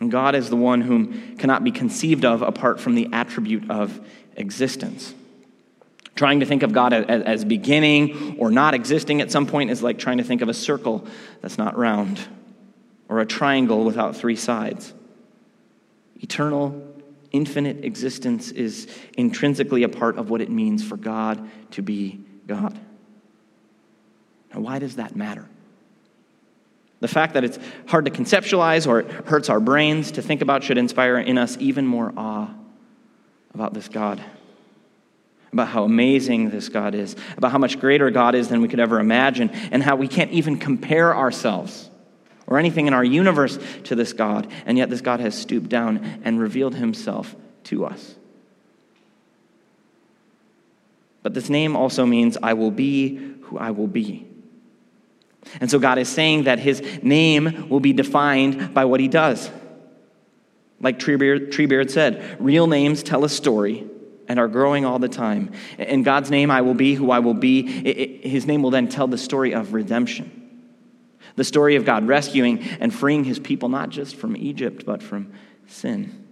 And 0.00 0.10
God 0.10 0.34
is 0.34 0.48
the 0.48 0.56
one 0.56 0.80
whom 0.80 1.36
cannot 1.36 1.62
be 1.62 1.70
conceived 1.70 2.24
of 2.24 2.40
apart 2.40 2.80
from 2.80 2.94
the 2.94 3.10
attribute 3.12 3.70
of 3.70 4.00
existence. 4.34 5.14
Trying 6.14 6.40
to 6.40 6.46
think 6.46 6.62
of 6.62 6.72
God 6.72 6.94
as 6.94 7.44
beginning 7.44 8.38
or 8.38 8.50
not 8.50 8.72
existing 8.72 9.20
at 9.20 9.30
some 9.30 9.46
point 9.46 9.70
is 9.70 9.82
like 9.82 9.98
trying 9.98 10.18
to 10.18 10.24
think 10.24 10.40
of 10.40 10.48
a 10.48 10.54
circle 10.54 11.06
that's 11.42 11.58
not 11.58 11.76
round 11.76 12.18
or 13.10 13.20
a 13.20 13.26
triangle 13.26 13.84
without 13.84 14.16
three 14.16 14.36
sides. 14.36 14.94
Eternal, 16.16 16.89
infinite 17.32 17.84
existence 17.84 18.50
is 18.50 18.88
intrinsically 19.16 19.82
a 19.82 19.88
part 19.88 20.18
of 20.18 20.30
what 20.30 20.40
it 20.40 20.50
means 20.50 20.86
for 20.86 20.96
God 20.96 21.48
to 21.72 21.82
be 21.82 22.20
God. 22.46 22.78
Now, 24.52 24.60
why 24.60 24.78
does 24.78 24.96
that 24.96 25.14
matter? 25.14 25.48
The 27.00 27.08
fact 27.08 27.34
that 27.34 27.44
it's 27.44 27.58
hard 27.86 28.04
to 28.04 28.10
conceptualize 28.10 28.86
or 28.86 29.00
it 29.00 29.10
hurts 29.10 29.48
our 29.48 29.60
brains 29.60 30.12
to 30.12 30.22
think 30.22 30.42
about 30.42 30.64
should 30.64 30.78
inspire 30.78 31.18
in 31.18 31.38
us 31.38 31.56
even 31.58 31.86
more 31.86 32.12
awe 32.16 32.48
about 33.54 33.74
this 33.74 33.88
God, 33.88 34.22
about 35.52 35.68
how 35.68 35.84
amazing 35.84 36.50
this 36.50 36.68
God 36.68 36.94
is, 36.94 37.16
about 37.36 37.52
how 37.52 37.58
much 37.58 37.80
greater 37.80 38.10
God 38.10 38.34
is 38.34 38.48
than 38.48 38.60
we 38.60 38.68
could 38.68 38.80
ever 38.80 39.00
imagine, 39.00 39.50
and 39.72 39.82
how 39.82 39.96
we 39.96 40.08
can't 40.08 40.30
even 40.30 40.58
compare 40.58 41.14
ourselves 41.14 41.89
or 42.50 42.58
anything 42.58 42.86
in 42.86 42.92
our 42.92 43.04
universe 43.04 43.58
to 43.84 43.94
this 43.94 44.12
God, 44.12 44.52
and 44.66 44.76
yet 44.76 44.90
this 44.90 45.00
God 45.00 45.20
has 45.20 45.34
stooped 45.34 45.70
down 45.70 46.20
and 46.24 46.38
revealed 46.38 46.74
himself 46.74 47.34
to 47.64 47.86
us. 47.86 48.16
But 51.22 51.32
this 51.32 51.48
name 51.48 51.76
also 51.76 52.04
means 52.04 52.36
I 52.42 52.54
will 52.54 52.70
be 52.70 53.16
who 53.42 53.56
I 53.56 53.70
will 53.70 53.86
be. 53.86 54.26
And 55.60 55.70
so 55.70 55.78
God 55.78 55.98
is 55.98 56.08
saying 56.08 56.44
that 56.44 56.58
his 56.58 56.82
name 57.02 57.68
will 57.70 57.80
be 57.80 57.92
defined 57.92 58.74
by 58.74 58.84
what 58.84 59.00
he 59.00 59.08
does. 59.08 59.50
Like 60.80 60.98
Treebeard, 60.98 61.50
Treebeard 61.50 61.90
said, 61.90 62.36
real 62.40 62.66
names 62.66 63.02
tell 63.02 63.24
a 63.24 63.28
story, 63.28 63.86
and 64.28 64.38
are 64.38 64.48
growing 64.48 64.84
all 64.84 64.98
the 64.98 65.08
time. 65.08 65.50
In 65.76 66.04
God's 66.04 66.30
name, 66.30 66.50
I 66.50 66.60
will 66.62 66.74
be 66.74 66.94
who 66.94 67.10
I 67.10 67.18
will 67.18 67.34
be. 67.34 67.62
His 68.22 68.46
name 68.46 68.62
will 68.62 68.70
then 68.70 68.88
tell 68.88 69.08
the 69.08 69.18
story 69.18 69.54
of 69.54 69.74
redemption. 69.74 70.39
The 71.36 71.44
story 71.44 71.76
of 71.76 71.84
God 71.84 72.06
rescuing 72.06 72.62
and 72.80 72.92
freeing 72.92 73.24
his 73.24 73.38
people 73.38 73.68
not 73.68 73.90
just 73.90 74.16
from 74.16 74.36
Egypt, 74.36 74.84
but 74.84 75.02
from 75.02 75.32
sin. 75.66 76.26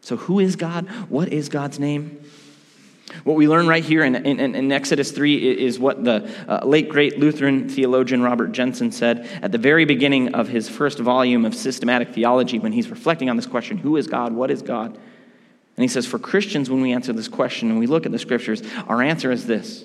So, 0.00 0.16
who 0.16 0.38
is 0.38 0.56
God? 0.56 0.88
What 1.08 1.32
is 1.32 1.48
God's 1.48 1.78
name? 1.78 2.20
What 3.24 3.36
we 3.36 3.48
learn 3.48 3.66
right 3.66 3.84
here 3.84 4.04
in, 4.04 4.14
in, 4.14 4.54
in 4.54 4.72
Exodus 4.72 5.10
3 5.12 5.58
is 5.60 5.78
what 5.78 6.04
the 6.04 6.30
uh, 6.48 6.64
late 6.64 6.88
great 6.88 7.18
Lutheran 7.18 7.68
theologian 7.68 8.22
Robert 8.22 8.52
Jenson 8.52 8.92
said 8.92 9.28
at 9.42 9.52
the 9.52 9.58
very 9.58 9.84
beginning 9.84 10.34
of 10.34 10.48
his 10.48 10.68
first 10.68 10.98
volume 10.98 11.44
of 11.44 11.54
systematic 11.54 12.10
theology 12.10 12.58
when 12.58 12.72
he's 12.72 12.88
reflecting 12.88 13.30
on 13.30 13.36
this 13.36 13.46
question 13.46 13.78
who 13.78 13.96
is 13.96 14.06
God? 14.06 14.32
What 14.32 14.50
is 14.50 14.62
God? 14.62 14.94
And 14.94 15.82
he 15.82 15.88
says, 15.88 16.06
for 16.06 16.18
Christians, 16.18 16.70
when 16.70 16.80
we 16.80 16.92
answer 16.92 17.12
this 17.12 17.28
question 17.28 17.70
and 17.70 17.78
we 17.78 17.86
look 17.86 18.06
at 18.06 18.12
the 18.12 18.18
scriptures, 18.18 18.62
our 18.88 19.02
answer 19.02 19.30
is 19.30 19.46
this 19.46 19.84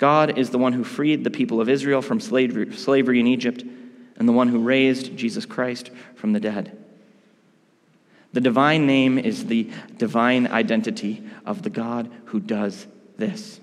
God 0.00 0.38
is 0.38 0.48
the 0.48 0.56
one 0.56 0.72
who 0.72 0.82
freed 0.82 1.24
the 1.24 1.30
people 1.30 1.60
of 1.60 1.68
Israel 1.68 2.00
from 2.00 2.20
slavery, 2.20 3.20
in 3.20 3.26
Egypt 3.26 3.62
and 4.16 4.26
the 4.26 4.32
one 4.32 4.48
who 4.48 4.60
raised 4.60 5.14
Jesus 5.14 5.44
Christ 5.44 5.90
from 6.14 6.32
the 6.32 6.40
dead. 6.40 6.74
The 8.32 8.40
divine 8.40 8.86
name 8.86 9.18
is 9.18 9.44
the 9.44 9.70
divine 9.98 10.46
identity 10.46 11.22
of 11.44 11.60
the 11.60 11.68
God 11.68 12.10
who 12.26 12.40
does 12.40 12.86
this. 13.18 13.60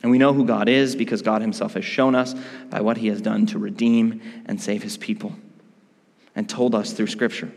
And 0.00 0.12
we 0.12 0.18
know 0.18 0.32
who 0.32 0.44
God 0.44 0.68
is 0.68 0.94
because 0.94 1.22
God 1.22 1.42
Himself 1.42 1.74
has 1.74 1.84
shown 1.84 2.14
us 2.14 2.32
by 2.70 2.82
what 2.82 2.98
He 2.98 3.08
has 3.08 3.20
done 3.20 3.46
to 3.46 3.58
redeem 3.58 4.22
and 4.46 4.62
save 4.62 4.84
His 4.84 4.96
people 4.96 5.34
and 6.36 6.48
told 6.48 6.76
us 6.76 6.92
through 6.92 7.08
Scripture. 7.08 7.50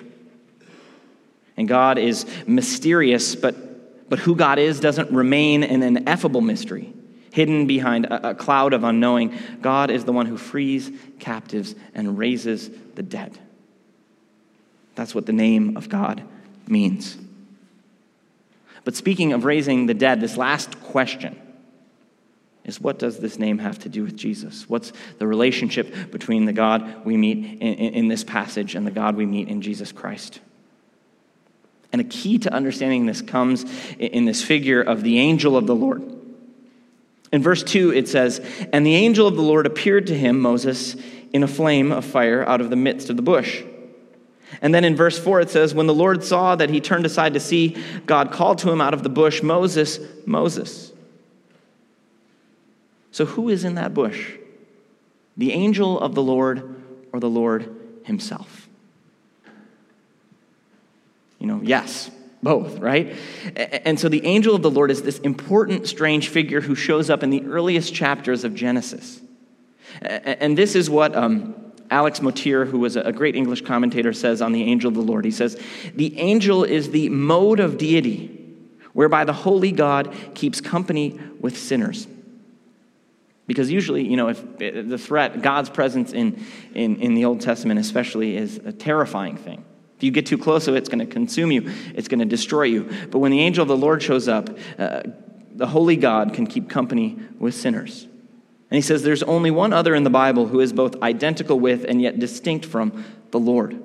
And 1.56 1.68
God 1.68 2.00
is 2.00 2.26
mysterious, 2.48 3.36
but, 3.36 4.10
but 4.10 4.18
who 4.18 4.36
God 4.36 4.58
is 4.58 4.80
doesn't 4.80 5.12
remain 5.12 5.62
an 5.64 5.84
ineffable 5.84 6.42
mystery, 6.42 6.95
hidden 7.36 7.68
behind 7.68 8.06
a, 8.06 8.30
a 8.30 8.34
cloud 8.34 8.72
of 8.72 8.86
unknowing. 8.86 9.38
God 9.62 9.92
is 9.92 10.06
the 10.06 10.14
one 10.14 10.26
who 10.26 10.38
frees 10.38 10.90
captives 11.20 11.76
and 11.94 12.18
raises 12.18 12.70
the 12.96 13.04
dead. 13.04 13.38
That's 14.96 15.14
what 15.14 15.26
the 15.26 15.34
name 15.34 15.76
of 15.76 15.90
God 15.90 16.24
means. 16.66 17.18
But 18.86 18.96
speaking 18.96 19.34
of 19.34 19.44
raising 19.44 19.86
the 19.86 19.94
dead, 19.94 20.22
this 20.22 20.38
last 20.38 20.82
question 20.82 21.38
is 22.64 22.80
what 22.80 23.00
does 23.00 23.20
this 23.20 23.38
name 23.38 23.58
have 23.58 23.80
to 23.80 23.90
do 23.90 24.04
with 24.04 24.16
Jesus? 24.16 24.70
What's 24.70 24.94
the 25.20 25.28
relationship 25.28 26.12
between 26.12 26.46
the 26.46 26.54
God 26.54 27.04
we 27.04 27.18
meet 27.18 27.38
in, 27.38 27.60
in, 27.60 28.08
this 28.08 28.24
passage 28.24 28.76
and 28.76 28.88
the 28.88 28.92
God 28.92 29.18
we 29.18 29.26
meet 29.26 29.50
in 29.50 29.62
Jesus 29.62 29.92
Christ? 29.92 30.40
And 31.92 32.00
a 32.00 32.06
key 32.06 32.38
to 32.40 32.54
understanding 32.54 33.06
this 33.06 33.22
comes 33.22 33.66
in 34.00 34.24
this 34.24 34.42
figure 34.42 34.82
of 34.82 35.04
the 35.04 35.20
angel 35.20 35.58
of 35.58 35.68
the 35.68 35.76
Lord. 35.76 36.15
In 37.32 37.42
verse 37.42 37.64
2, 37.64 37.92
it 37.94 38.08
says, 38.08 38.40
And 38.72 38.86
the 38.86 38.96
angel 38.96 39.28
of 39.28 39.36
the 39.36 39.42
Lord 39.42 39.66
appeared 39.66 40.08
to 40.08 40.18
him, 40.18 40.40
Moses, 40.40 40.96
in 41.34 41.44
a 41.44 41.48
flame 41.48 41.92
of 41.92 42.06
fire 42.06 42.48
out 42.48 42.62
of 42.62 42.70
the 42.70 42.76
midst 42.76 43.10
of 43.10 43.16
the 43.16 43.22
bush. 43.22 43.64
And 44.62 44.74
then 44.74 44.86
in 44.86 44.96
verse 44.96 45.20
4 45.20 45.42
it 45.42 45.50
says, 45.50 45.74
When 45.74 45.88
the 45.88 45.94
Lord 45.94 46.24
saw 46.24 46.56
that 46.56 46.70
he 46.70 46.80
turned 46.80 47.06
aside 47.06 47.34
to 47.34 47.40
see, 47.40 47.76
God 48.06 48.32
called 48.32 48.60
to 48.60 48.72
him 48.72 48.80
out 48.80 48.94
of 48.94 49.04
the 49.04 49.10
bush, 49.10 49.44
Moses, 49.44 50.00
Moses. 50.26 50.92
So 53.12 53.26
who 53.26 53.50
is 53.50 53.64
in 53.64 53.76
that 53.76 53.94
bush? 53.94 54.34
The 55.38 55.52
angel 55.52 56.00
of 56.00 56.16
the 56.16 56.24
Lord 56.24 56.84
or 57.12 57.20
the 57.20 57.30
Lord 57.30 57.74
himself? 58.04 58.70
You 61.40 61.48
know, 61.48 61.62
yes, 61.64 62.10
both, 62.46 62.80
right? 62.80 63.14
And 63.58 64.00
so 64.00 64.08
the 64.08 64.26
angel 64.26 64.56
of 64.56 64.62
the 64.62 64.72
Lord 64.72 64.92
is 64.92 65.02
this 65.02 65.20
important, 65.20 65.88
strange 65.88 66.30
figure 66.30 66.62
who 66.62 66.76
shows 66.76 67.10
up 67.10 67.24
in 67.24 67.32
the 67.32 67.44
earliest 67.44 67.94
chapters 67.94 68.46
of 68.46 68.56
Genesis. 68.56 69.20
And 70.02 70.58
this 70.58 70.76
is 70.76 70.90
what. 70.90 71.14
Um, 71.14 71.56
Alex 71.92 72.20
Motyer, 72.20 72.66
who 72.66 72.80
was 72.80 72.96
a 72.96 73.12
great 73.12 73.36
English 73.36 73.62
commentator, 73.62 74.12
says 74.12 74.42
on 74.42 74.54
the 74.54 74.64
angel 74.64 74.88
of 74.88 74.96
the 74.96 75.04
Lord. 75.04 75.24
He 75.24 75.30
says, 75.30 75.62
The 75.94 76.20
angel 76.20 76.64
is 76.64 76.90
the 76.90 77.10
mode 77.10 77.60
of 77.60 77.78
deity 77.78 78.36
whereby 78.94 79.26
the 79.26 79.34
holy 79.34 79.72
God 79.72 80.16
keeps 80.34 80.62
company 80.62 81.20
with 81.40 81.58
sinners. 81.58 82.08
Because 83.46 83.70
usually, 83.70 84.08
you 84.08 84.18
know, 84.18 84.30
if 84.30 84.44
eh, 84.62 84.82
the 84.82 84.98
threat, 84.98 85.42
God's 85.42 85.70
presence 85.70 86.14
in, 86.14 86.44
in, 86.74 86.96
in 87.02 87.14
the 87.14 87.26
Old 87.26 87.42
Testament 87.42 87.80
especially, 87.80 88.38
is 88.38 88.58
a 88.66 88.72
terrifying 88.72 89.38
thing. 89.38 89.64
If 89.98 90.04
you 90.04 90.12
get 90.12 90.26
too 90.26 90.38
close 90.38 90.66
to 90.66 90.74
it, 90.74 90.78
it's 90.78 90.90
going 90.90 91.00
to 91.00 91.06
consume 91.06 91.52
you, 91.52 91.72
it's 91.94 92.08
going 92.08 92.20
to 92.20 92.26
destroy 92.26 92.64
you. 92.64 92.90
But 93.12 93.20
when 93.20 93.32
the 93.32 93.40
angel 93.40 93.62
of 93.62 93.70
the 93.70 93.78
Lord 93.78 94.04
shows 94.04 94.28
up, 94.28 94.50
uh, 94.78 95.04
the 95.54 95.68
holy 95.68 95.96
God 95.96 96.34
can 96.34 96.48
keep 96.48 96.70
company 96.70 97.18
with 97.40 97.56
sinners. 97.56 98.04
And 98.04 98.76
he 98.76 98.82
says 98.82 99.04
there's 99.04 99.24
only 99.24 99.52
one 99.52 99.72
other 99.72 99.96
in 99.96 100.04
the 100.04 100.10
Bible 100.10 100.48
who 100.48 100.60
is 100.60 100.74
both 100.74 101.02
identical 101.02 101.60
with 101.60 101.86
and 101.86 102.02
yet 102.02 102.20
distinct 102.20 102.66
from 102.66 103.06
the 103.32 103.40
Lord. 103.40 103.82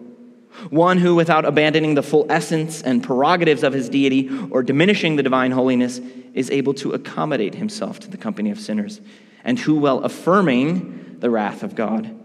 One 0.70 0.98
who, 0.98 1.14
without 1.14 1.44
abandoning 1.44 1.94
the 1.94 2.02
full 2.02 2.26
essence 2.28 2.82
and 2.82 3.02
prerogatives 3.02 3.62
of 3.62 3.72
his 3.72 3.88
deity 3.88 4.28
or 4.50 4.64
diminishing 4.64 5.14
the 5.14 5.22
divine 5.22 5.52
holiness, 5.52 6.00
is 6.34 6.50
able 6.50 6.74
to 6.74 6.92
accommodate 6.92 7.54
himself 7.54 8.00
to 8.00 8.10
the 8.10 8.16
company 8.16 8.50
of 8.50 8.58
sinners, 8.58 9.00
and 9.44 9.60
who, 9.60 9.76
while 9.76 10.00
affirming 10.00 11.18
the 11.20 11.30
wrath 11.30 11.62
of 11.62 11.76
God, 11.76 12.18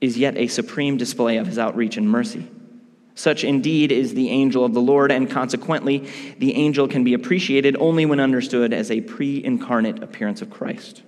is 0.00 0.16
yet 0.16 0.36
a 0.36 0.46
supreme 0.46 0.96
display 0.96 1.38
of 1.38 1.48
his 1.48 1.58
outreach 1.58 1.96
and 1.96 2.08
mercy. 2.08 2.48
Such 3.20 3.44
indeed 3.44 3.92
is 3.92 4.14
the 4.14 4.30
angel 4.30 4.64
of 4.64 4.72
the 4.72 4.80
Lord, 4.80 5.12
and 5.12 5.30
consequently, 5.30 6.08
the 6.38 6.54
angel 6.54 6.88
can 6.88 7.04
be 7.04 7.12
appreciated 7.12 7.76
only 7.78 8.06
when 8.06 8.18
understood 8.18 8.72
as 8.72 8.90
a 8.90 9.02
pre 9.02 9.44
incarnate 9.44 10.02
appearance 10.02 10.40
of 10.40 10.48
Christ. 10.48 11.02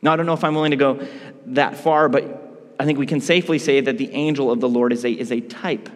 Now, 0.00 0.14
I 0.14 0.16
don't 0.16 0.24
know 0.24 0.32
if 0.32 0.42
I'm 0.42 0.54
willing 0.54 0.70
to 0.70 0.78
go 0.78 1.06
that 1.48 1.76
far, 1.76 2.08
but 2.08 2.72
I 2.80 2.86
think 2.86 2.98
we 2.98 3.04
can 3.04 3.20
safely 3.20 3.58
say 3.58 3.82
that 3.82 3.98
the 3.98 4.10
angel 4.12 4.50
of 4.50 4.60
the 4.60 4.70
Lord 4.70 4.90
is 4.90 5.04
a, 5.04 5.10
is 5.10 5.30
a 5.32 5.40
type 5.40 5.90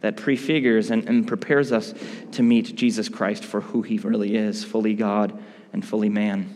that 0.00 0.16
prefigures 0.16 0.90
and, 0.90 1.08
and 1.08 1.24
prepares 1.24 1.70
us 1.70 1.94
to 2.32 2.42
meet 2.42 2.74
Jesus 2.74 3.08
Christ 3.08 3.44
for 3.44 3.60
who 3.60 3.82
he 3.82 3.98
really 3.98 4.34
is 4.34 4.64
fully 4.64 4.94
God 4.94 5.40
and 5.72 5.86
fully 5.86 6.08
man. 6.08 6.52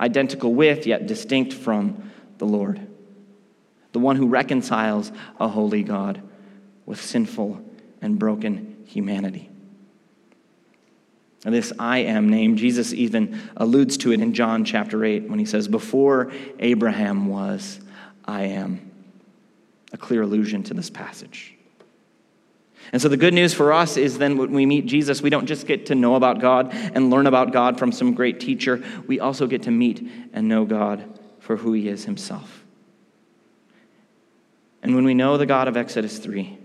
Identical 0.00 0.52
with, 0.52 0.88
yet 0.88 1.06
distinct 1.06 1.52
from 1.52 2.10
the 2.38 2.46
Lord. 2.46 2.84
The 3.96 4.00
one 4.00 4.16
who 4.16 4.28
reconciles 4.28 5.10
a 5.40 5.48
holy 5.48 5.82
God 5.82 6.20
with 6.84 7.00
sinful 7.00 7.64
and 8.02 8.18
broken 8.18 8.84
humanity 8.86 9.50
this 11.52 11.72
I 11.78 11.98
am 11.98 12.28
name, 12.28 12.56
Jesus 12.56 12.92
even 12.92 13.40
alludes 13.56 13.96
to 13.98 14.12
it 14.12 14.20
in 14.20 14.34
John 14.34 14.64
chapter 14.64 15.04
8 15.04 15.28
when 15.28 15.38
he 15.38 15.44
says, 15.44 15.68
Before 15.68 16.32
Abraham 16.58 17.28
was, 17.28 17.80
I 18.24 18.44
am. 18.44 18.90
A 19.92 19.96
clear 19.96 20.22
allusion 20.22 20.64
to 20.64 20.74
this 20.74 20.90
passage. 20.90 21.54
And 22.92 23.00
so 23.00 23.08
the 23.08 23.16
good 23.16 23.34
news 23.34 23.54
for 23.54 23.72
us 23.72 23.96
is 23.96 24.18
then 24.18 24.36
when 24.36 24.52
we 24.52 24.66
meet 24.66 24.86
Jesus, 24.86 25.22
we 25.22 25.30
don't 25.30 25.46
just 25.46 25.66
get 25.66 25.86
to 25.86 25.94
know 25.94 26.16
about 26.16 26.40
God 26.40 26.70
and 26.72 27.10
learn 27.10 27.26
about 27.26 27.52
God 27.52 27.78
from 27.78 27.92
some 27.92 28.14
great 28.14 28.40
teacher, 28.40 28.82
we 29.06 29.20
also 29.20 29.46
get 29.46 29.62
to 29.62 29.70
meet 29.70 30.08
and 30.32 30.48
know 30.48 30.64
God 30.64 31.18
for 31.38 31.56
who 31.56 31.72
he 31.72 31.88
is 31.88 32.04
himself. 32.04 32.65
And 34.86 34.94
when 34.94 35.04
we 35.04 35.14
know 35.14 35.36
the 35.36 35.46
God 35.46 35.66
of 35.66 35.76
Exodus 35.76 36.16
3, 36.20 36.56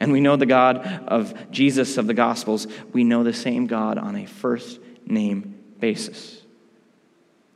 and 0.00 0.12
we 0.12 0.20
know 0.20 0.36
the 0.36 0.44
God 0.44 0.86
of 1.08 1.32
Jesus 1.50 1.96
of 1.96 2.06
the 2.06 2.12
Gospels, 2.12 2.66
we 2.92 3.04
know 3.04 3.24
the 3.24 3.32
same 3.32 3.66
God 3.66 3.96
on 3.96 4.16
a 4.16 4.26
first 4.26 4.78
name 5.06 5.58
basis. 5.80 6.42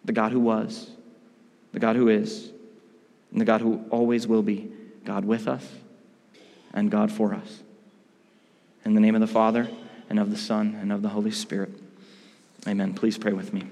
The 0.06 0.14
God 0.14 0.32
who 0.32 0.40
was, 0.40 0.88
the 1.72 1.78
God 1.78 1.94
who 1.94 2.08
is, 2.08 2.50
and 3.30 3.38
the 3.38 3.44
God 3.44 3.60
who 3.60 3.84
always 3.90 4.26
will 4.26 4.42
be 4.42 4.72
God 5.04 5.26
with 5.26 5.46
us 5.46 5.68
and 6.72 6.90
God 6.90 7.12
for 7.12 7.34
us. 7.34 7.62
In 8.86 8.94
the 8.94 9.00
name 9.02 9.14
of 9.14 9.20
the 9.20 9.26
Father, 9.26 9.68
and 10.08 10.18
of 10.18 10.30
the 10.30 10.38
Son, 10.38 10.78
and 10.80 10.90
of 10.90 11.02
the 11.02 11.10
Holy 11.10 11.32
Spirit. 11.32 11.68
Amen. 12.66 12.94
Please 12.94 13.18
pray 13.18 13.34
with 13.34 13.52
me. 13.52 13.64